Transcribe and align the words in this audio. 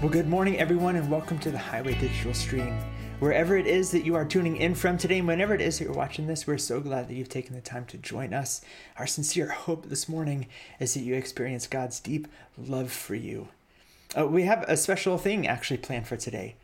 Well, 0.00 0.08
good 0.08 0.28
morning, 0.28 0.58
everyone, 0.58 0.96
and 0.96 1.10
welcome 1.10 1.38
to 1.40 1.50
the 1.50 1.58
Highway 1.58 1.92
Digital 1.92 2.32
Stream. 2.32 2.74
Wherever 3.18 3.58
it 3.58 3.66
is 3.66 3.90
that 3.90 4.06
you 4.06 4.14
are 4.14 4.24
tuning 4.24 4.56
in 4.56 4.74
from 4.74 4.96
today, 4.96 5.18
and 5.18 5.28
whenever 5.28 5.54
it 5.54 5.60
is 5.60 5.78
that 5.78 5.84
you're 5.84 5.92
watching 5.92 6.26
this, 6.26 6.46
we're 6.46 6.56
so 6.56 6.80
glad 6.80 7.06
that 7.06 7.14
you've 7.16 7.28
taken 7.28 7.54
the 7.54 7.60
time 7.60 7.84
to 7.84 7.98
join 7.98 8.32
us. 8.32 8.62
Our 8.96 9.06
sincere 9.06 9.50
hope 9.50 9.90
this 9.90 10.08
morning 10.08 10.46
is 10.78 10.94
that 10.94 11.02
you 11.02 11.12
experience 11.12 11.66
God's 11.66 12.00
deep 12.00 12.28
love 12.56 12.90
for 12.90 13.14
you. 13.14 13.48
Uh, 14.16 14.26
we 14.26 14.44
have 14.44 14.64
a 14.66 14.78
special 14.78 15.18
thing 15.18 15.46
actually 15.46 15.76
planned 15.76 16.08
for 16.08 16.16
today. 16.16 16.54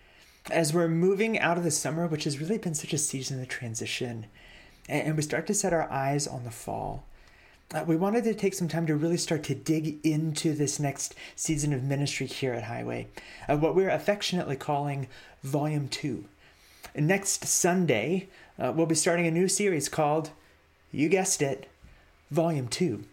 As 0.50 0.72
we're 0.72 0.88
moving 0.88 1.38
out 1.38 1.58
of 1.58 1.64
the 1.64 1.70
summer, 1.70 2.06
which 2.06 2.24
has 2.24 2.40
really 2.40 2.56
been 2.56 2.74
such 2.74 2.94
a 2.94 2.98
season 2.98 3.38
of 3.38 3.48
transition, 3.48 4.28
and, 4.88 5.08
and 5.08 5.14
we 5.14 5.20
start 5.20 5.46
to 5.48 5.54
set 5.54 5.74
our 5.74 5.90
eyes 5.90 6.26
on 6.26 6.44
the 6.44 6.50
fall 6.50 7.04
uh, 7.74 7.84
we 7.86 7.96
wanted 7.96 8.24
to 8.24 8.34
take 8.34 8.54
some 8.54 8.68
time 8.68 8.86
to 8.86 8.96
really 8.96 9.16
start 9.16 9.42
to 9.44 9.54
dig 9.54 9.98
into 10.04 10.54
this 10.54 10.78
next 10.78 11.14
season 11.34 11.72
of 11.72 11.82
ministry 11.82 12.26
here 12.26 12.52
at 12.52 12.64
Highway, 12.64 13.08
uh, 13.48 13.56
what 13.56 13.74
we're 13.74 13.90
affectionately 13.90 14.56
calling 14.56 15.08
Volume 15.42 15.88
2. 15.88 16.24
next 16.94 17.44
Sunday, 17.44 18.28
uh, 18.58 18.72
we'll 18.74 18.86
be 18.86 18.94
starting 18.94 19.26
a 19.26 19.30
new 19.30 19.48
series 19.48 19.88
called, 19.88 20.30
you 20.92 21.08
guessed 21.08 21.42
it, 21.42 21.68
Volume 22.30 22.68
2 22.68 23.04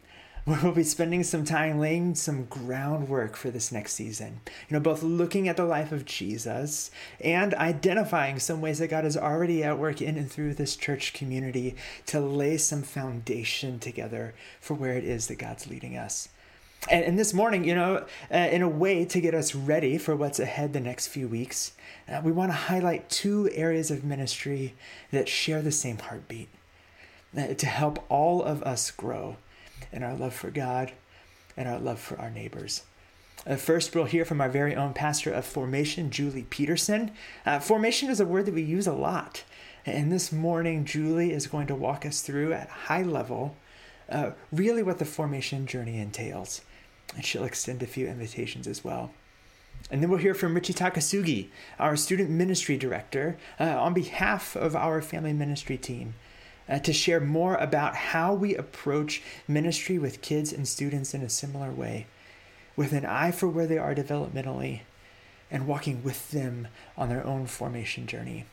we'll 0.45 0.73
be 0.73 0.83
spending 0.83 1.23
some 1.23 1.45
time 1.45 1.79
laying 1.79 2.15
some 2.15 2.45
groundwork 2.45 3.37
for 3.37 3.49
this 3.49 3.71
next 3.71 3.93
season. 3.93 4.41
You 4.69 4.75
know, 4.75 4.79
both 4.81 5.01
looking 5.01 5.47
at 5.47 5.55
the 5.55 5.63
life 5.63 5.91
of 5.91 6.05
Jesus 6.05 6.91
and 7.21 7.53
identifying 7.55 8.39
some 8.39 8.59
ways 8.59 8.79
that 8.79 8.89
God 8.89 9.05
is 9.05 9.15
already 9.15 9.63
at 9.63 9.79
work 9.79 10.01
in 10.01 10.17
and 10.17 10.29
through 10.29 10.55
this 10.55 10.75
church 10.75 11.13
community 11.13 11.75
to 12.07 12.19
lay 12.19 12.57
some 12.57 12.81
foundation 12.81 13.79
together 13.79 14.33
for 14.59 14.73
where 14.73 14.97
it 14.97 15.05
is 15.05 15.27
that 15.27 15.35
God's 15.35 15.67
leading 15.67 15.95
us. 15.97 16.27
And, 16.91 17.05
and 17.05 17.17
this 17.17 17.33
morning, 17.33 17.63
you 17.63 17.75
know, 17.75 18.05
uh, 18.29 18.37
in 18.37 18.61
a 18.61 18.67
way 18.67 19.05
to 19.05 19.21
get 19.21 19.33
us 19.33 19.55
ready 19.55 19.97
for 19.97 20.13
what's 20.13 20.41
ahead 20.41 20.73
the 20.73 20.81
next 20.81 21.07
few 21.07 21.29
weeks, 21.29 21.71
uh, 22.09 22.19
we 22.21 22.33
want 22.33 22.51
to 22.51 22.57
highlight 22.57 23.09
two 23.09 23.49
areas 23.53 23.89
of 23.89 24.03
ministry 24.03 24.73
that 25.11 25.29
share 25.29 25.61
the 25.61 25.71
same 25.71 25.99
heartbeat 25.99 26.49
uh, 27.37 27.53
to 27.53 27.65
help 27.65 28.03
all 28.09 28.43
of 28.43 28.61
us 28.63 28.91
grow 28.91 29.37
and 29.91 30.03
our 30.03 30.15
love 30.15 30.33
for 30.33 30.51
God 30.51 30.91
and 31.57 31.67
our 31.67 31.79
love 31.79 31.99
for 31.99 32.19
our 32.19 32.29
neighbors. 32.29 32.83
Uh, 33.45 33.55
first, 33.55 33.93
we'll 33.93 34.05
hear 34.05 34.23
from 34.23 34.39
our 34.39 34.49
very 34.49 34.75
own 34.75 34.93
pastor 34.93 35.31
of 35.31 35.45
formation, 35.45 36.09
Julie 36.09 36.47
Peterson. 36.49 37.11
Uh, 37.45 37.59
formation 37.59 38.09
is 38.09 38.19
a 38.19 38.25
word 38.25 38.45
that 38.45 38.53
we 38.53 38.61
use 38.61 38.87
a 38.87 38.93
lot. 38.93 39.43
And 39.85 40.11
this 40.11 40.31
morning, 40.31 40.85
Julie 40.85 41.33
is 41.33 41.47
going 41.47 41.67
to 41.67 41.75
walk 41.75 42.05
us 42.05 42.21
through 42.21 42.53
at 42.53 42.69
high 42.69 43.03
level 43.03 43.57
uh, 44.09 44.31
really 44.51 44.83
what 44.83 44.99
the 44.99 45.05
formation 45.05 45.65
journey 45.65 45.99
entails. 45.99 46.61
And 47.15 47.25
she'll 47.25 47.43
extend 47.43 47.83
a 47.83 47.87
few 47.87 48.07
invitations 48.07 48.67
as 48.67 48.83
well. 48.83 49.11
And 49.91 50.01
then 50.01 50.09
we'll 50.09 50.19
hear 50.19 50.33
from 50.33 50.53
Richie 50.53 50.73
Takasugi, 50.73 51.49
our 51.77 51.95
student 51.97 52.29
ministry 52.29 52.77
director, 52.77 53.37
uh, 53.59 53.77
on 53.79 53.93
behalf 53.93 54.55
of 54.55 54.75
our 54.75 55.01
family 55.01 55.33
ministry 55.33 55.77
team 55.77 56.15
uh, 56.67 56.79
to 56.79 56.93
share 56.93 57.19
more 57.19 57.55
about 57.55 57.95
how 57.95 58.33
we 58.33 58.55
approach 58.55 59.21
ministry 59.47 59.97
with 59.97 60.21
kids 60.21 60.53
and 60.53 60.67
students 60.67 61.13
in 61.13 61.21
a 61.21 61.29
similar 61.29 61.71
way, 61.71 62.07
with 62.75 62.93
an 62.93 63.05
eye 63.05 63.31
for 63.31 63.47
where 63.47 63.67
they 63.67 63.77
are 63.77 63.95
developmentally 63.95 64.81
and 65.51 65.67
walking 65.67 66.03
with 66.03 66.31
them 66.31 66.67
on 66.97 67.09
their 67.09 67.25
own 67.25 67.45
formation 67.45 68.07
journey. 68.07 68.45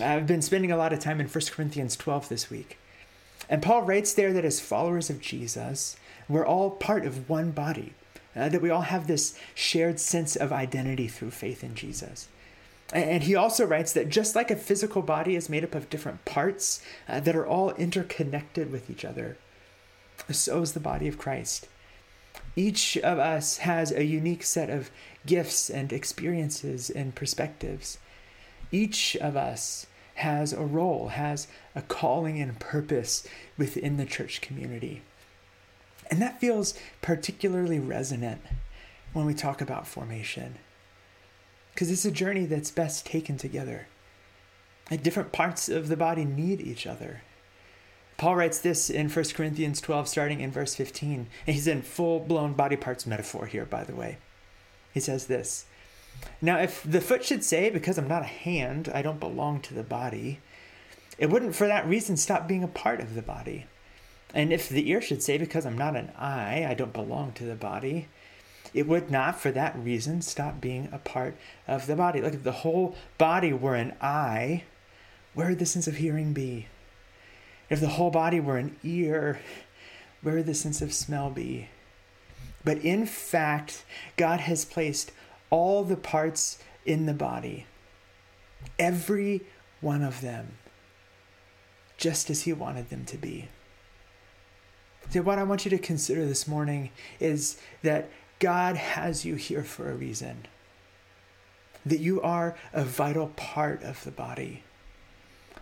I've 0.00 0.26
been 0.26 0.42
spending 0.42 0.72
a 0.72 0.76
lot 0.76 0.92
of 0.92 1.00
time 1.00 1.20
in 1.20 1.28
1 1.28 1.44
Corinthians 1.50 1.96
12 1.96 2.28
this 2.28 2.50
week. 2.50 2.78
And 3.48 3.62
Paul 3.62 3.82
writes 3.82 4.14
there 4.14 4.32
that 4.32 4.44
as 4.44 4.60
followers 4.60 5.10
of 5.10 5.20
Jesus, 5.20 5.96
we're 6.28 6.46
all 6.46 6.70
part 6.70 7.04
of 7.04 7.28
one 7.28 7.50
body, 7.50 7.92
uh, 8.34 8.48
that 8.48 8.62
we 8.62 8.70
all 8.70 8.82
have 8.82 9.06
this 9.06 9.38
shared 9.54 10.00
sense 10.00 10.36
of 10.36 10.52
identity 10.52 11.08
through 11.08 11.30
faith 11.30 11.62
in 11.62 11.74
Jesus. 11.74 12.28
And 12.92 13.22
he 13.22 13.34
also 13.34 13.64
writes 13.64 13.92
that 13.94 14.08
just 14.08 14.36
like 14.36 14.50
a 14.50 14.56
physical 14.56 15.02
body 15.02 15.36
is 15.36 15.48
made 15.48 15.64
up 15.64 15.74
of 15.74 15.88
different 15.88 16.24
parts 16.24 16.82
uh, 17.08 17.20
that 17.20 17.34
are 17.34 17.46
all 17.46 17.70
interconnected 17.72 18.70
with 18.70 18.90
each 18.90 19.04
other, 19.04 19.38
so 20.30 20.60
is 20.60 20.72
the 20.72 20.80
body 20.80 21.08
of 21.08 21.18
Christ. 21.18 21.66
Each 22.56 22.96
of 22.98 23.18
us 23.18 23.58
has 23.58 23.90
a 23.90 24.04
unique 24.04 24.42
set 24.44 24.70
of 24.70 24.90
gifts 25.26 25.70
and 25.70 25.92
experiences 25.92 26.90
and 26.90 27.14
perspectives. 27.14 27.98
Each 28.70 29.16
of 29.16 29.36
us 29.36 29.86
has 30.16 30.52
a 30.52 30.60
role, 30.60 31.08
has 31.08 31.48
a 31.74 31.82
calling 31.82 32.40
and 32.40 32.58
purpose 32.60 33.26
within 33.56 33.96
the 33.96 34.04
church 34.04 34.40
community. 34.40 35.02
And 36.10 36.20
that 36.22 36.40
feels 36.40 36.74
particularly 37.02 37.78
resonant 37.78 38.42
when 39.12 39.24
we 39.24 39.34
talk 39.34 39.60
about 39.60 39.86
formation 39.88 40.58
because 41.74 41.90
it's 41.90 42.04
a 42.04 42.10
journey 42.10 42.46
that's 42.46 42.70
best 42.70 43.04
taken 43.04 43.36
together. 43.36 43.88
Like 44.90 45.02
different 45.02 45.32
parts 45.32 45.68
of 45.68 45.88
the 45.88 45.96
body 45.96 46.24
need 46.24 46.60
each 46.60 46.86
other. 46.86 47.22
Paul 48.16 48.36
writes 48.36 48.60
this 48.60 48.90
in 48.90 49.08
1 49.08 49.24
Corinthians 49.34 49.80
12, 49.80 50.08
starting 50.08 50.40
in 50.40 50.52
verse 50.52 50.76
15. 50.76 51.26
And 51.46 51.54
he's 51.54 51.66
in 51.66 51.82
full 51.82 52.20
blown 52.20 52.52
body 52.52 52.76
parts 52.76 53.06
metaphor 53.06 53.46
here, 53.46 53.64
by 53.64 53.82
the 53.82 53.96
way. 53.96 54.18
He 54.92 55.00
says 55.00 55.26
this 55.26 55.66
Now, 56.40 56.58
if 56.58 56.82
the 56.84 57.00
foot 57.00 57.24
should 57.24 57.42
say, 57.42 57.70
Because 57.70 57.98
I'm 57.98 58.08
not 58.08 58.22
a 58.22 58.26
hand, 58.26 58.88
I 58.94 59.02
don't 59.02 59.18
belong 59.18 59.60
to 59.62 59.74
the 59.74 59.82
body, 59.82 60.38
it 61.18 61.30
wouldn't 61.30 61.56
for 61.56 61.66
that 61.66 61.88
reason 61.88 62.16
stop 62.16 62.46
being 62.46 62.62
a 62.62 62.68
part 62.68 63.00
of 63.00 63.14
the 63.14 63.22
body. 63.22 63.66
And 64.32 64.52
if 64.52 64.68
the 64.68 64.88
ear 64.90 65.00
should 65.00 65.22
say, 65.22 65.36
Because 65.36 65.66
I'm 65.66 65.78
not 65.78 65.96
an 65.96 66.12
eye, 66.16 66.64
I 66.68 66.74
don't 66.74 66.92
belong 66.92 67.32
to 67.32 67.44
the 67.44 67.56
body, 67.56 68.06
it 68.74 68.88
would 68.88 69.08
not, 69.08 69.40
for 69.40 69.52
that 69.52 69.78
reason, 69.78 70.20
stop 70.20 70.60
being 70.60 70.88
a 70.90 70.98
part 70.98 71.36
of 71.68 71.86
the 71.86 71.94
body. 71.94 72.20
Look, 72.20 72.34
if 72.34 72.42
the 72.42 72.52
whole 72.52 72.96
body 73.16 73.52
were 73.52 73.76
an 73.76 73.94
eye, 74.02 74.64
where 75.32 75.48
would 75.48 75.60
the 75.60 75.66
sense 75.66 75.86
of 75.86 75.96
hearing 75.96 76.32
be? 76.32 76.66
If 77.70 77.80
the 77.80 77.88
whole 77.88 78.10
body 78.10 78.40
were 78.40 78.58
an 78.58 78.76
ear, 78.82 79.40
where 80.22 80.34
would 80.34 80.46
the 80.46 80.54
sense 80.54 80.82
of 80.82 80.92
smell 80.92 81.30
be? 81.30 81.68
But 82.64 82.78
in 82.78 83.06
fact, 83.06 83.84
God 84.16 84.40
has 84.40 84.64
placed 84.64 85.12
all 85.50 85.84
the 85.84 85.96
parts 85.96 86.58
in 86.84 87.06
the 87.06 87.14
body, 87.14 87.66
every 88.78 89.42
one 89.80 90.02
of 90.02 90.20
them, 90.20 90.58
just 91.96 92.28
as 92.28 92.42
He 92.42 92.52
wanted 92.52 92.90
them 92.90 93.04
to 93.06 93.16
be. 93.16 93.48
So, 95.10 95.22
what 95.22 95.38
I 95.38 95.42
want 95.44 95.64
you 95.64 95.70
to 95.70 95.78
consider 95.78 96.26
this 96.26 96.48
morning 96.48 96.90
is 97.20 97.58
that 97.82 98.10
God 98.38 98.76
has 98.76 99.24
you 99.24 99.36
here 99.36 99.62
for 99.62 99.90
a 99.90 99.94
reason. 99.94 100.46
That 101.86 102.00
you 102.00 102.20
are 102.22 102.56
a 102.72 102.84
vital 102.84 103.28
part 103.36 103.82
of 103.82 104.02
the 104.04 104.10
body. 104.10 104.62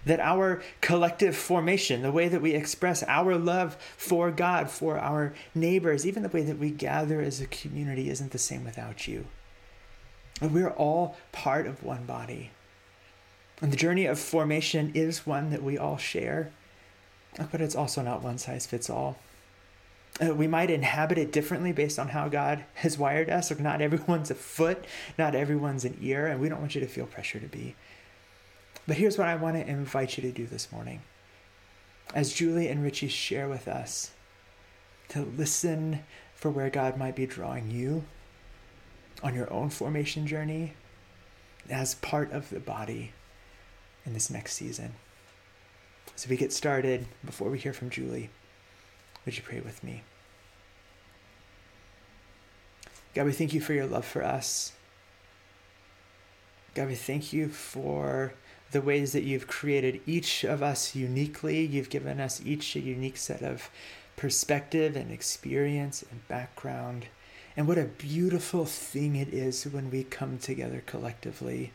That 0.04 0.20
our 0.20 0.62
collective 0.80 1.36
formation, 1.36 2.02
the 2.02 2.10
way 2.10 2.28
that 2.28 2.42
we 2.42 2.52
express 2.52 3.02
our 3.04 3.36
love 3.36 3.76
for 3.96 4.30
God, 4.30 4.68
for 4.70 4.98
our 4.98 5.32
neighbors, 5.54 6.06
even 6.06 6.22
the 6.22 6.28
way 6.28 6.42
that 6.42 6.58
we 6.58 6.70
gather 6.70 7.20
as 7.20 7.40
a 7.40 7.46
community 7.46 8.10
isn't 8.10 8.32
the 8.32 8.38
same 8.38 8.64
without 8.64 9.06
you. 9.06 9.26
And 10.40 10.52
We're 10.52 10.70
all 10.70 11.16
part 11.30 11.66
of 11.66 11.84
one 11.84 12.04
body. 12.04 12.50
And 13.60 13.72
the 13.72 13.76
journey 13.76 14.06
of 14.06 14.18
formation 14.18 14.90
is 14.94 15.24
one 15.24 15.50
that 15.50 15.62
we 15.62 15.78
all 15.78 15.98
share, 15.98 16.50
but 17.52 17.60
it's 17.60 17.76
also 17.76 18.02
not 18.02 18.22
one 18.22 18.38
size 18.38 18.66
fits 18.66 18.90
all 18.90 19.18
uh, 20.20 20.34
we 20.34 20.46
might 20.46 20.70
inhabit 20.70 21.18
it 21.18 21.32
differently 21.32 21.72
based 21.72 21.98
on 21.98 22.08
how 22.08 22.28
God 22.28 22.64
has 22.74 22.98
wired 22.98 23.30
us. 23.30 23.50
Like 23.50 23.60
not 23.60 23.80
everyone's 23.80 24.30
a 24.30 24.34
foot, 24.34 24.84
not 25.18 25.34
everyone's 25.34 25.84
an 25.84 25.96
ear, 26.00 26.26
and 26.26 26.40
we 26.40 26.48
don't 26.48 26.60
want 26.60 26.74
you 26.74 26.80
to 26.80 26.86
feel 26.86 27.06
pressure 27.06 27.40
to 27.40 27.46
be. 27.46 27.74
But 28.86 28.96
here's 28.96 29.16
what 29.16 29.28
I 29.28 29.36
want 29.36 29.56
to 29.56 29.66
invite 29.68 30.16
you 30.16 30.22
to 30.22 30.32
do 30.32 30.46
this 30.46 30.70
morning. 30.72 31.02
As 32.14 32.32
Julie 32.32 32.68
and 32.68 32.82
Richie 32.82 33.08
share 33.08 33.48
with 33.48 33.68
us, 33.68 34.10
to 35.08 35.20
listen 35.22 36.00
for 36.34 36.50
where 36.50 36.70
God 36.70 36.96
might 36.96 37.14
be 37.14 37.26
drawing 37.26 37.70
you 37.70 38.04
on 39.22 39.34
your 39.34 39.52
own 39.52 39.68
formation 39.68 40.26
journey 40.26 40.72
as 41.68 41.94
part 41.96 42.32
of 42.32 42.48
the 42.50 42.60
body 42.60 43.12
in 44.04 44.14
this 44.14 44.30
next 44.30 44.54
season. 44.54 44.94
So 46.16 46.28
we 46.28 46.36
get 46.36 46.52
started 46.52 47.06
before 47.24 47.50
we 47.50 47.58
hear 47.58 47.72
from 47.72 47.90
Julie. 47.90 48.30
Would 49.24 49.36
you 49.36 49.42
pray 49.42 49.60
with 49.60 49.82
me? 49.84 50.02
God, 53.14 53.26
we 53.26 53.32
thank 53.32 53.52
you 53.52 53.60
for 53.60 53.74
your 53.74 53.86
love 53.86 54.04
for 54.04 54.24
us. 54.24 54.72
God, 56.74 56.88
we 56.88 56.94
thank 56.94 57.32
you 57.32 57.48
for 57.48 58.32
the 58.70 58.80
ways 58.80 59.12
that 59.12 59.24
you've 59.24 59.46
created 59.46 60.00
each 60.06 60.44
of 60.44 60.62
us 60.62 60.94
uniquely. 60.94 61.64
You've 61.64 61.90
given 61.90 62.18
us 62.18 62.40
each 62.44 62.74
a 62.74 62.80
unique 62.80 63.18
set 63.18 63.42
of 63.42 63.70
perspective 64.16 64.96
and 64.96 65.10
experience 65.12 66.02
and 66.10 66.26
background. 66.28 67.06
And 67.54 67.68
what 67.68 67.76
a 67.76 67.84
beautiful 67.84 68.64
thing 68.64 69.14
it 69.16 69.28
is 69.28 69.64
when 69.64 69.90
we 69.90 70.04
come 70.04 70.38
together 70.38 70.82
collectively 70.86 71.72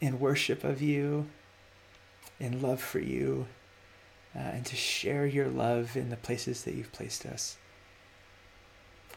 in 0.00 0.20
worship 0.20 0.64
of 0.64 0.80
you, 0.80 1.26
in 2.40 2.62
love 2.62 2.80
for 2.80 2.98
you, 2.98 3.46
uh, 4.36 4.40
and 4.40 4.66
to 4.66 4.76
share 4.76 5.26
your 5.26 5.48
love 5.48 5.96
in 5.96 6.10
the 6.10 6.16
places 6.16 6.64
that 6.64 6.74
you've 6.74 6.92
placed 6.92 7.24
us. 7.24 7.56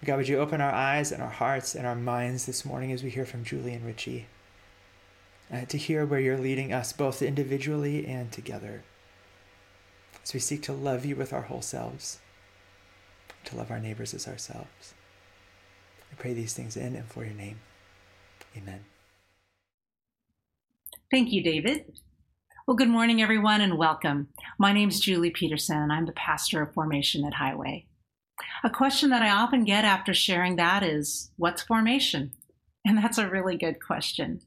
God, 0.05 0.17
would 0.17 0.29
you 0.29 0.39
open 0.39 0.61
our 0.61 0.71
eyes 0.71 1.11
and 1.11 1.21
our 1.21 1.29
hearts 1.29 1.75
and 1.75 1.85
our 1.85 1.95
minds 1.95 2.45
this 2.45 2.63
morning 2.63 2.93
as 2.93 3.03
we 3.03 3.09
hear 3.09 3.25
from 3.25 3.43
Julie 3.43 3.73
and 3.73 3.85
Richie? 3.85 4.27
Uh, 5.51 5.65
to 5.65 5.77
hear 5.77 6.05
where 6.05 6.19
you're 6.19 6.37
leading 6.37 6.71
us 6.71 6.93
both 6.93 7.21
individually 7.21 8.05
and 8.05 8.31
together 8.31 8.83
as 10.23 10.33
we 10.33 10.39
seek 10.39 10.61
to 10.61 10.73
love 10.73 11.05
you 11.05 11.15
with 11.15 11.33
our 11.33 11.41
whole 11.41 11.61
selves, 11.61 12.19
to 13.45 13.57
love 13.57 13.71
our 13.71 13.79
neighbors 13.79 14.13
as 14.13 14.27
ourselves. 14.27 14.93
I 16.11 16.15
pray 16.15 16.33
these 16.33 16.53
things 16.53 16.77
in 16.77 16.95
and 16.95 17.05
for 17.05 17.25
your 17.25 17.33
name. 17.33 17.59
Amen. 18.55 18.85
Thank 21.11 21.31
you, 21.31 21.43
David. 21.43 21.99
Well, 22.69 22.75
good 22.75 22.87
morning, 22.87 23.19
everyone, 23.19 23.61
and 23.61 23.79
welcome. 23.79 24.27
My 24.59 24.73
name 24.73 24.89
is 24.89 24.99
Julie 24.99 25.31
Peterson, 25.31 25.77
and 25.77 25.91
I'm 25.91 26.05
the 26.05 26.11
pastor 26.11 26.61
of 26.61 26.71
formation 26.71 27.25
at 27.25 27.33
Highway. 27.33 27.87
A 28.63 28.69
question 28.69 29.09
that 29.09 29.23
I 29.23 29.31
often 29.31 29.63
get 29.63 29.85
after 29.85 30.13
sharing 30.13 30.55
that 30.57 30.83
is 30.83 31.31
what's 31.35 31.63
formation? 31.63 32.31
And 32.85 32.95
that's 32.95 33.17
a 33.17 33.27
really 33.27 33.57
good 33.57 33.83
question. 33.83 34.41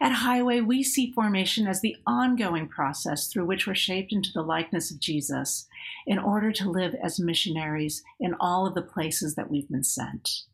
At 0.00 0.12
Highway, 0.12 0.60
we 0.60 0.84
see 0.84 1.10
formation 1.10 1.66
as 1.66 1.80
the 1.80 1.96
ongoing 2.06 2.68
process 2.68 3.26
through 3.26 3.46
which 3.46 3.66
we're 3.66 3.74
shaped 3.74 4.12
into 4.12 4.30
the 4.32 4.42
likeness 4.42 4.92
of 4.92 5.00
Jesus 5.00 5.66
in 6.06 6.20
order 6.20 6.52
to 6.52 6.70
live 6.70 6.94
as 7.02 7.18
missionaries 7.18 8.04
in 8.20 8.36
all 8.38 8.68
of 8.68 8.76
the 8.76 8.82
places 8.82 9.34
that 9.34 9.50
we've 9.50 9.68
been 9.68 9.82
sent. 9.82 10.44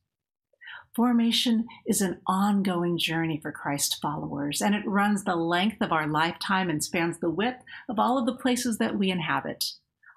Formation 0.95 1.67
is 1.87 2.01
an 2.01 2.21
ongoing 2.29 2.99
journey 2.99 3.41
for 3.43 3.51
Christ 3.51 3.99
followers, 4.01 4.63
and 4.63 4.77
it 4.77 4.87
runs 4.87 5.25
the 5.25 5.35
length 5.35 5.81
of 5.81 5.91
our 5.91 6.07
lifetime 6.07 6.71
and 6.71 6.85
spans 6.85 7.19
the 7.19 7.31
width 7.31 7.63
of 7.89 7.99
all 7.99 8.17
of 8.17 8.27
the 8.27 8.37
places 8.37 8.79
that 8.79 8.97
we 8.97 9.11
inhabit 9.11 9.65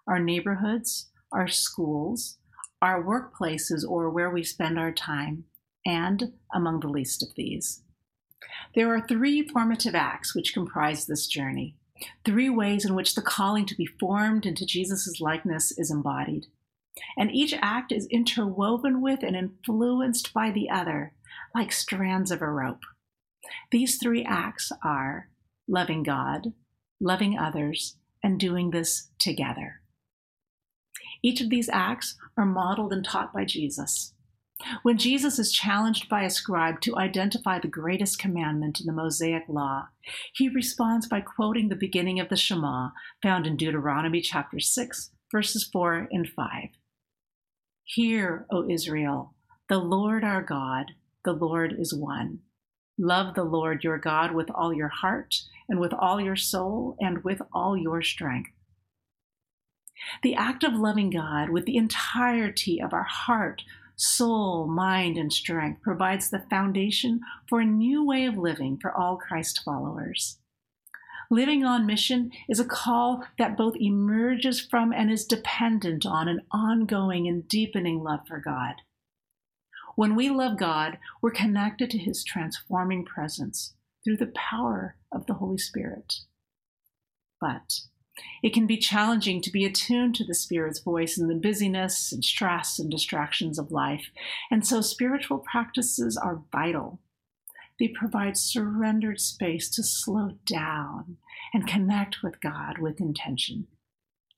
our 0.08 0.20
neighborhoods, 0.20 1.10
our 1.32 1.48
schools, 1.48 2.38
our 2.82 3.04
workplaces, 3.04 3.84
or 3.88 4.10
where 4.10 4.30
we 4.30 4.44
spend 4.44 4.78
our 4.78 4.92
time, 4.92 5.46
and 5.86 6.34
among 6.54 6.80
the 6.80 6.88
least 6.88 7.24
of 7.24 7.30
these. 7.36 7.82
There 8.76 8.94
are 8.94 9.06
three 9.06 9.48
formative 9.48 9.96
acts 9.96 10.36
which 10.36 10.54
comprise 10.54 11.08
this 11.08 11.26
journey, 11.26 11.76
three 12.24 12.50
ways 12.50 12.86
in 12.86 12.94
which 12.94 13.16
the 13.16 13.22
calling 13.24 13.66
to 13.66 13.76
be 13.76 13.88
formed 14.00 14.46
into 14.46 14.66
Jesus' 14.66 15.20
likeness 15.20 15.72
is 15.78 15.90
embodied. 15.90 16.46
And 17.18 17.32
each 17.32 17.54
act 17.62 17.92
is 17.92 18.08
interwoven 18.08 19.02
with 19.02 19.24
and 19.24 19.36
influenced 19.36 20.34
by 20.34 20.52
the 20.52 20.70
other, 20.70 21.14
like 21.54 21.72
strands 21.72 22.32
of 22.32 22.42
a 22.42 22.50
rope. 22.50 22.84
These 23.72 23.98
three 23.98 24.24
acts 24.24 24.72
are 24.84 25.30
loving 25.68 26.04
God, 26.04 26.54
loving 27.00 27.38
others, 27.38 27.98
and 28.24 28.40
doing 28.40 28.72
this 28.72 29.10
together. 29.20 29.82
Each 31.24 31.42
of 31.42 31.50
these 31.50 31.70
acts 31.70 32.16
are 32.38 32.46
modeled 32.46 32.94
and 32.94 33.04
taught 33.04 33.34
by 33.34 33.46
Jesus. 33.46 34.14
When 34.82 34.98
Jesus 34.98 35.38
is 35.38 35.52
challenged 35.52 36.10
by 36.10 36.24
a 36.24 36.32
scribe 36.32 36.82
to 36.82 36.98
identify 36.98 37.60
the 37.60 37.68
greatest 37.68 38.18
commandment 38.18 38.80
in 38.80 38.88
the 38.88 38.92
Mosaic 38.92 39.44
Law, 39.48 39.90
he 40.34 40.50
responds 40.50 41.08
by 41.08 41.22
quoting 41.22 41.70
the 41.70 41.76
beginning 41.76 42.20
of 42.20 42.30
the 42.30 42.36
Shema 42.36 42.90
found 43.22 43.46
in 43.46 43.56
Deuteronomy 43.56 44.20
chapter 44.20 44.60
6, 44.60 45.12
verses 45.32 45.64
4 45.72 46.08
and 46.12 46.28
5. 46.28 46.48
Hear, 47.90 48.46
O 48.52 48.70
Israel, 48.70 49.34
the 49.70 49.78
Lord 49.78 50.26
our 50.26 50.42
God, 50.42 50.92
the 51.24 51.32
Lord 51.32 51.74
is 51.80 51.94
one. 51.94 52.40
Love 52.98 53.34
the 53.34 53.46
Lord 53.46 53.82
your 53.82 53.98
God 53.98 54.34
with 54.34 54.52
all 54.54 54.74
your 54.74 54.90
heart, 54.90 55.36
and 55.70 55.80
with 55.80 55.94
all 55.94 56.20
your 56.20 56.36
soul, 56.36 56.98
and 57.00 57.24
with 57.24 57.42
all 57.54 57.78
your 57.78 58.02
strength. 58.02 58.52
The 60.22 60.36
act 60.36 60.66
of 60.66 60.74
loving 60.74 61.12
God 61.12 61.50
with 61.50 61.64
the 61.64 61.78
entirety 61.78 62.82
of 62.82 62.92
our 62.92 63.08
heart, 63.08 63.64
soul, 63.96 64.68
mind, 64.68 65.18
and 65.18 65.32
strength 65.32 65.82
provides 65.82 66.30
the 66.30 66.44
foundation 66.50 67.22
for 67.48 67.62
a 67.62 67.66
new 67.66 68.06
way 68.06 68.26
of 68.26 68.38
living 68.38 68.78
for 68.82 68.92
all 68.92 69.16
Christ 69.16 69.62
followers. 69.64 70.40
Living 71.30 71.66
on 71.66 71.86
mission 71.86 72.32
is 72.48 72.60
a 72.60 72.66
call 72.66 73.24
that 73.38 73.58
both 73.58 73.76
emerges 73.78 74.62
from 74.62 74.94
and 74.94 75.12
is 75.12 75.26
dependent 75.26 76.06
on 76.06 76.28
an 76.28 76.42
ongoing 76.52 77.28
and 77.28 77.48
deepening 77.48 78.02
love 78.02 78.22
for 78.28 78.40
God. 78.40 78.76
When 79.96 80.16
we 80.16 80.30
love 80.30 80.58
God, 80.58 81.00
we're 81.22 81.32
connected 81.32 81.90
to 81.92 81.98
his 81.98 82.24
transforming 82.24 83.04
presence 83.04 83.74
through 84.04 84.18
the 84.18 84.28
power 84.28 84.96
of 85.12 85.26
the 85.26 85.34
Holy 85.34 85.58
Spirit. 85.58 86.20
But 87.42 87.82
it 88.42 88.54
can 88.54 88.66
be 88.66 88.78
challenging 88.78 89.42
to 89.42 89.52
be 89.52 89.66
attuned 89.66 90.16
to 90.16 90.24
the 90.24 90.34
Spirit's 90.34 90.80
voice 90.80 91.18
in 91.18 91.28
the 91.28 91.36
busyness 91.36 92.12
and 92.12 92.24
stress 92.24 92.80
and 92.80 92.90
distractions 92.90 93.60
of 93.60 93.72
life, 93.72 94.12
and 94.50 94.66
so 94.66 94.82
spiritual 94.82 95.40
practices 95.40 96.16
are 96.16 96.44
vital 96.52 97.00
they 97.80 97.88
provide 97.88 98.38
surrendered 98.38 99.20
space 99.20 99.70
to 99.70 99.84
slow 99.84 100.32
down 100.46 101.18
and 101.54 101.68
connect 101.68 102.24
with 102.24 102.42
God 102.42 102.80
with 102.80 103.00
intention. 103.00 103.68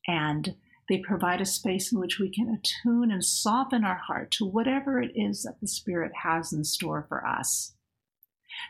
And 0.08 0.56
they 0.90 0.98
provide 0.98 1.40
a 1.40 1.46
space 1.46 1.92
in 1.92 2.00
which 2.00 2.20
we 2.20 2.30
can 2.30 2.50
attune 2.50 3.12
and 3.12 3.24
soften 3.24 3.84
our 3.84 4.02
heart 4.08 4.32
to 4.32 4.46
whatever 4.46 5.02
it 5.02 5.12
is 5.16 5.44
that 5.44 5.62
the 5.62 5.68
Spirit 5.68 6.12
has 6.24 6.52
in 6.52 6.64
store 6.64 7.06
for 7.08 7.26
us. 7.26 7.74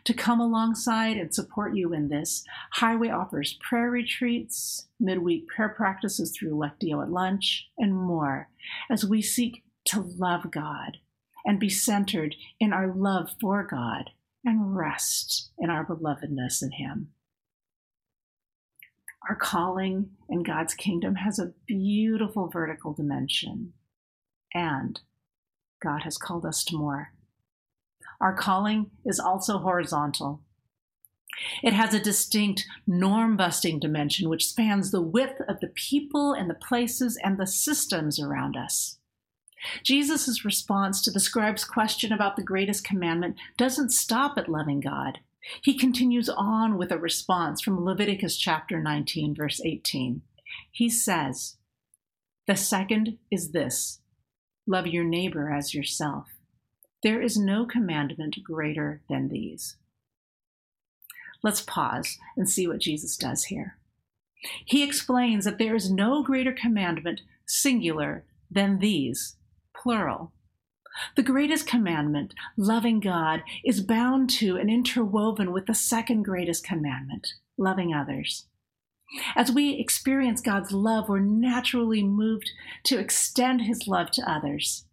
To 0.04 0.14
come 0.14 0.40
alongside 0.42 1.18
and 1.18 1.34
support 1.34 1.76
you 1.76 1.94
in 1.94 2.10
this, 2.10 2.44
Highway 2.74 3.10
offers 3.10 3.58
prayer 3.68 3.90
retreats, 3.90 4.88
midweek 5.00 5.48
prayer 5.48 5.70
practices 5.70 6.36
through 6.38 6.58
Lectio 6.58 7.02
at 7.02 7.10
lunch, 7.10 7.70
and 7.78 7.96
more 7.96 8.50
as 8.92 9.06
we 9.06 9.22
seek 9.22 9.64
to 9.86 10.02
love 10.02 10.52
God 10.52 10.98
and 11.46 11.60
be 11.60 11.70
centered 11.70 12.36
in 12.60 12.74
our 12.74 12.94
love 12.94 13.32
for 13.40 13.64
God 13.64 14.12
and 14.44 14.76
rest 14.76 15.52
in 15.58 15.70
our 15.70 15.86
belovedness 15.86 16.62
in 16.62 16.72
Him. 16.72 17.10
Our 19.28 19.36
calling 19.36 20.12
in 20.30 20.44
God's 20.44 20.74
kingdom 20.74 21.16
has 21.16 21.40
a 21.40 21.54
beautiful 21.68 22.48
vertical 22.48 22.94
dimension, 22.94 23.74
and 24.54 25.00
God 25.82 26.04
has 26.04 26.18
called 26.18 26.46
us 26.46 26.64
to 26.66 26.78
more. 26.78 27.14
Our 28.22 28.36
calling 28.36 28.92
is 29.06 29.20
also 29.20 29.60
horizontal. 29.60 30.42
It 31.64 31.74
has 31.74 31.94
a 31.94 32.00
distinct 32.00 32.66
norm 32.86 33.38
busting 33.38 33.80
dimension 33.80 34.30
which 34.30 34.48
spans 34.48 34.92
the 34.92 35.02
width 35.02 35.40
of 35.48 35.60
the 35.60 35.68
people 35.68 36.34
and 36.34 36.50
the 36.50 36.56
places 36.56 37.18
and 37.24 37.38
the 37.38 37.48
systems 37.48 38.20
around 38.20 38.58
us. 38.58 38.99
Jesus' 39.84 40.46
response 40.46 41.02
to 41.02 41.12
the 41.12 41.20
scribe's 41.20 41.66
question 41.66 42.12
about 42.12 42.36
the 42.36 42.44
greatest 42.44 42.84
commandment 42.84 43.38
doesn't 43.58 43.92
stop 43.92 44.38
at 44.38 44.50
loving 44.50 44.80
God. 44.80 45.20
He 45.62 45.78
continues 45.78 46.30
on 46.30 46.78
with 46.78 46.92
a 46.92 46.98
response 46.98 47.62
from 47.62 47.84
Leviticus 47.84 48.38
chapter 48.38 48.80
19, 48.80 49.36
verse 49.36 49.62
18. 49.64 50.22
He 50.72 50.90
says, 50.90 51.58
The 52.48 52.56
second 52.56 53.18
is 53.32 53.52
this 53.52 54.00
love 54.68 54.88
your 54.88 55.04
neighbor 55.04 55.52
as 55.52 55.74
yourself. 55.74 56.28
There 57.02 57.22
is 57.22 57.38
no 57.38 57.66
commandment 57.66 58.38
greater 58.44 59.02
than 59.10 59.30
these. 59.30 59.78
Let's 61.42 61.62
pause 61.62 62.18
and 62.36 62.50
see 62.50 62.68
what 62.68 62.80
Jesus 62.80 63.16
does 63.16 63.46
here. 63.46 63.78
He 64.66 64.84
explains 64.84 65.46
that 65.46 65.58
there 65.58 65.76
is 65.76 65.92
no 65.92 66.24
greater 66.24 66.52
commandment, 66.52 67.22
singular, 67.46 68.26
than 68.52 68.80
these 68.80 69.36
plural. 69.82 70.34
The 71.16 71.24
greatest 71.24 71.68
commandment, 71.68 72.34
loving 72.58 73.00
God, 73.00 73.44
is 73.64 73.82
bound 73.82 74.30
to 74.32 74.58
and 74.58 74.70
interwoven 74.70 75.52
with 75.52 75.66
the 75.66 75.76
second 75.76 76.24
greatest 76.24 76.64
commandment, 76.64 77.28
loving 77.58 77.94
others. 77.94 78.48
As 79.36 79.52
we 79.52 79.80
experience 79.80 80.42
God's 80.42 80.72
love, 80.72 81.10
we're 81.10 81.20
naturally 81.20 82.04
moved 82.04 82.52
to 82.86 83.00
extend 83.00 83.62
his 83.62 83.88
love 83.88 84.12
to 84.12 84.30
others. 84.30 84.86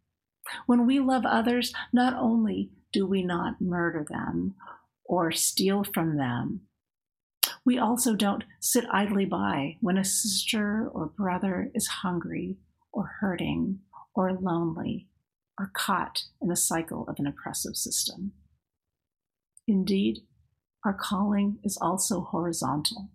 When 0.67 0.87
we 0.87 1.01
love 1.01 1.27
others, 1.27 1.75
not 1.93 2.15
only 2.15 2.71
do 2.93 3.07
we 3.07 3.23
not 3.23 3.61
murder 3.61 4.07
them 4.09 4.55
or 5.05 5.33
steal 5.33 5.85
from 5.85 6.17
them, 6.17 6.63
we 7.65 7.79
also 7.79 8.15
don't 8.15 8.45
sit 8.61 8.85
idly 8.93 9.25
by 9.25 9.77
when 9.81 9.99
a 9.99 10.05
sister 10.05 10.89
or 10.89 11.07
brother 11.07 11.71
is 11.75 11.89
hungry 11.89 12.57
or 12.93 13.17
hurting 13.21 13.81
or 14.17 14.33
lonely 14.33 15.07
or 15.59 15.71
caught 15.75 16.25
in 16.43 16.49
the 16.49 16.57
cycle 16.57 17.07
of 17.09 17.19
an 17.19 17.27
oppressive 17.27 17.77
system. 17.77 18.33
Indeed, 19.69 20.21
our 20.85 20.95
calling 20.95 21.59
is 21.63 21.79
also 21.81 22.21
horizontal. 22.21 23.11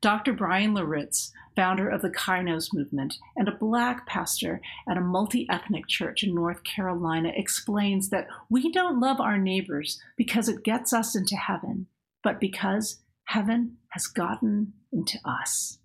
Dr. 0.00 0.32
Bryan 0.32 0.74
Loritts, 0.74 1.32
founder 1.56 1.88
of 1.88 2.02
the 2.02 2.10
Kainos 2.10 2.72
movement 2.72 3.16
and 3.36 3.48
a 3.48 3.56
black 3.56 4.06
pastor 4.06 4.60
at 4.88 4.96
a 4.96 5.00
multi 5.00 5.46
ethnic 5.50 5.88
church 5.88 6.22
in 6.22 6.34
North 6.34 6.62
Carolina, 6.62 7.32
explains 7.34 8.10
that 8.10 8.28
we 8.48 8.70
don't 8.70 9.00
love 9.00 9.20
our 9.20 9.38
neighbors 9.38 10.00
because 10.16 10.48
it 10.48 10.62
gets 10.62 10.92
us 10.92 11.16
into 11.16 11.34
heaven, 11.34 11.86
but 12.22 12.38
because 12.38 13.00
heaven 13.24 13.78
has 13.88 14.06
gotten 14.06 14.74
into 14.92 15.18
us. 15.24 15.78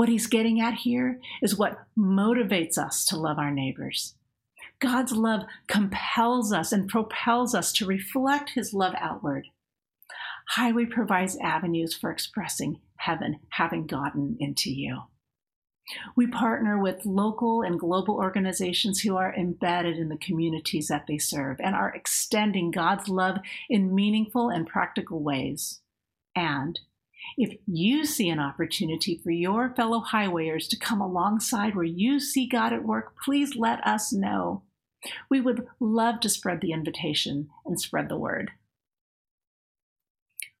What 0.00 0.08
he's 0.08 0.28
getting 0.28 0.62
at 0.62 0.72
here 0.76 1.20
is 1.42 1.58
what 1.58 1.84
motivates 1.94 2.78
us 2.78 3.04
to 3.04 3.18
love 3.18 3.38
our 3.38 3.50
neighbors. 3.50 4.14
God's 4.78 5.12
love 5.12 5.42
compels 5.68 6.54
us 6.54 6.72
and 6.72 6.88
propels 6.88 7.54
us 7.54 7.70
to 7.72 7.84
reflect 7.84 8.52
his 8.54 8.72
love 8.72 8.94
outward. 8.96 9.48
Highway 10.48 10.86
provides 10.86 11.36
avenues 11.42 11.92
for 11.92 12.10
expressing 12.10 12.80
heaven 12.96 13.40
having 13.50 13.86
gotten 13.86 14.38
into 14.40 14.70
you. 14.70 15.02
We 16.16 16.26
partner 16.26 16.80
with 16.80 17.04
local 17.04 17.60
and 17.60 17.78
global 17.78 18.14
organizations 18.14 19.00
who 19.00 19.18
are 19.18 19.34
embedded 19.34 19.98
in 19.98 20.08
the 20.08 20.16
communities 20.16 20.88
that 20.88 21.08
they 21.08 21.18
serve 21.18 21.58
and 21.60 21.74
are 21.74 21.94
extending 21.94 22.70
God's 22.70 23.10
love 23.10 23.36
in 23.68 23.94
meaningful 23.94 24.48
and 24.48 24.66
practical 24.66 25.22
ways. 25.22 25.82
And 26.34 26.80
if 27.36 27.56
you 27.66 28.04
see 28.04 28.28
an 28.28 28.38
opportunity 28.38 29.20
for 29.22 29.30
your 29.30 29.74
fellow 29.74 30.00
highwayers 30.00 30.68
to 30.68 30.78
come 30.78 31.00
alongside 31.00 31.74
where 31.74 31.84
you 31.84 32.20
see 32.20 32.46
God 32.46 32.72
at 32.72 32.84
work, 32.84 33.14
please 33.24 33.56
let 33.56 33.86
us 33.86 34.12
know. 34.12 34.62
We 35.30 35.40
would 35.40 35.66
love 35.78 36.20
to 36.20 36.28
spread 36.28 36.60
the 36.60 36.72
invitation 36.72 37.48
and 37.64 37.80
spread 37.80 38.08
the 38.08 38.18
word. 38.18 38.52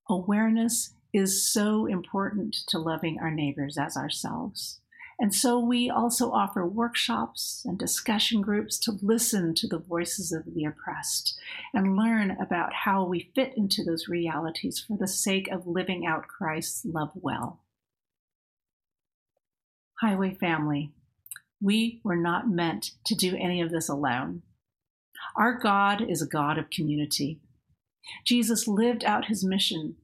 Awareness 0.08 0.94
is 1.12 1.52
so 1.52 1.86
important 1.86 2.56
to 2.68 2.78
loving 2.78 3.18
our 3.20 3.30
neighbors 3.30 3.76
as 3.78 3.96
ourselves. 3.96 4.80
And 5.22 5.34
so 5.34 5.60
we 5.60 5.90
also 5.90 6.32
offer 6.32 6.66
workshops 6.66 7.62
and 7.66 7.78
discussion 7.78 8.40
groups 8.40 8.78
to 8.78 8.98
listen 9.02 9.54
to 9.56 9.68
the 9.68 9.78
voices 9.78 10.32
of 10.32 10.54
the 10.54 10.64
oppressed 10.64 11.38
and 11.74 11.94
learn 11.94 12.38
about 12.40 12.72
how 12.72 13.04
we 13.04 13.30
fit 13.34 13.52
into 13.54 13.84
those 13.84 14.08
realities 14.08 14.82
for 14.86 14.96
the 14.96 15.06
sake 15.06 15.46
of 15.48 15.66
living 15.66 16.06
out 16.06 16.26
Christ's 16.26 16.86
love 16.86 17.10
well. 17.14 17.60
Highway 20.00 20.32
family, 20.32 20.92
we 21.60 22.00
were 22.02 22.16
not 22.16 22.48
meant 22.48 22.92
to 23.04 23.14
do 23.14 23.36
any 23.36 23.60
of 23.60 23.70
this 23.70 23.90
alone. 23.90 24.40
Our 25.36 25.52
God 25.52 26.00
is 26.00 26.22
a 26.22 26.26
God 26.26 26.56
of 26.56 26.70
community. 26.70 27.40
Jesus 28.26 28.66
lived 28.66 29.04
out 29.04 29.26
his 29.26 29.44
mission 29.44 29.96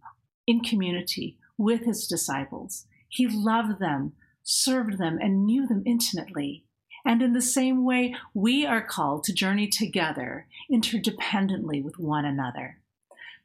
in 0.46 0.60
community 0.60 1.38
with 1.56 1.86
his 1.86 2.06
disciples. 2.06 2.84
He 3.08 3.26
loved 3.26 3.80
them 3.80 4.12
served 4.46 4.96
them, 4.96 5.18
and 5.20 5.44
knew 5.44 5.66
them 5.66 5.82
intimately. 5.84 6.64
And 7.04 7.20
in 7.20 7.34
the 7.34 7.42
same 7.42 7.84
way, 7.84 8.14
we 8.32 8.64
are 8.64 8.80
called 8.80 9.24
to 9.24 9.34
journey 9.34 9.66
together, 9.66 10.46
interdependently 10.72 11.82
with 11.82 11.98
one 11.98 12.24
another, 12.24 12.78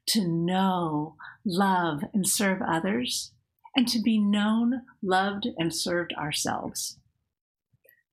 to 0.08 0.28
know, 0.28 1.16
love, 1.44 2.04
and 2.14 2.28
serve 2.28 2.62
others, 2.62 3.32
and 3.76 3.88
to 3.88 4.00
be 4.00 4.18
known, 4.20 4.84
loved, 5.02 5.48
and 5.58 5.74
served 5.74 6.14
ourselves. 6.14 6.98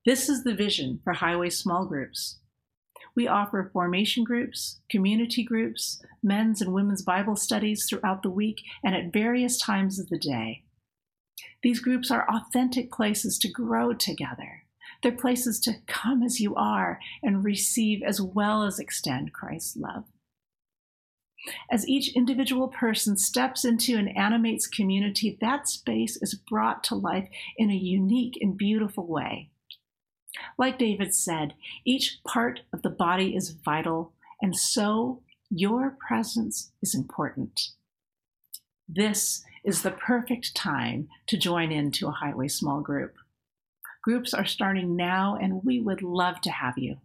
This 0.07 0.28
is 0.28 0.45
the 0.45 0.54
vision 0.54 1.00
for 1.04 1.12
Highway 1.12 1.50
Small 1.50 1.85
Groups. 1.85 2.38
We 3.14 3.26
offer 3.26 3.71
formation 3.73 4.25
groups, 4.25 4.80
community 4.88 5.42
groups, 5.42 6.02
men's 6.23 6.62
and 6.62 6.73
women's 6.73 7.02
Bible 7.02 7.37
studies 7.37 7.85
throughout 7.85 8.23
the 8.23 8.30
week 8.30 8.62
and 8.83 8.95
at 8.95 9.12
various 9.12 9.59
times 9.59 9.99
of 9.99 10.09
the 10.09 10.18
day. 10.18 10.62
These 11.62 11.80
groups 11.80 12.11
are 12.11 12.28
authentic 12.28 12.90
places 12.90 13.38
to 13.38 13.50
grow 13.50 13.92
together. 13.92 14.64
They're 15.02 15.12
places 15.12 15.61
to 15.61 15.76
come 15.87 16.23
as 16.23 16.40
you 16.40 16.54
are 16.57 16.99
and 17.23 17.45
receive 17.45 18.02
as 18.02 18.21
well 18.21 18.64
as 18.64 18.78
extend 18.78 19.33
Christ's 19.33 19.76
love. 19.76 20.04
As 21.71 21.88
each 21.88 22.14
individual 22.16 22.68
person 22.68 23.16
steps 23.16 23.64
into 23.64 23.97
and 23.97 24.14
animates 24.16 24.66
community, 24.66 25.38
that 25.40 25.68
space 25.68 26.21
is 26.21 26.35
brought 26.35 26.83
to 26.85 26.95
life 26.95 27.28
in 27.57 27.71
a 27.71 27.76
unique 27.76 28.37
and 28.40 28.57
beautiful 28.57 29.07
way. 29.07 29.50
Like 30.59 30.78
David 30.78 31.14
said, 31.14 31.54
each 31.85 32.18
part 32.26 32.61
of 32.73 32.83
the 32.83 32.90
body 32.90 33.35
is 33.37 33.50
vital, 33.50 34.12
and 34.42 34.57
so 34.57 35.23
your 35.49 35.97
presence 36.07 36.73
is 36.83 36.95
important. 36.95 37.71
This 38.88 39.45
is 39.68 39.82
the 39.82 39.90
perfect 39.90 40.54
time 40.54 41.06
to 41.26 41.37
join 41.37 41.70
into 41.70 42.08
a 42.08 42.12
Highway 42.12 42.48
small 42.48 42.80
group. 42.80 43.12
Groups 44.02 44.32
are 44.32 44.46
starting 44.46 44.96
now, 44.96 45.37
and 45.38 45.62
we 45.62 45.78
would 45.78 46.00
love 46.00 46.40
to 46.40 46.50
have 46.50 46.78
you. 46.78 46.96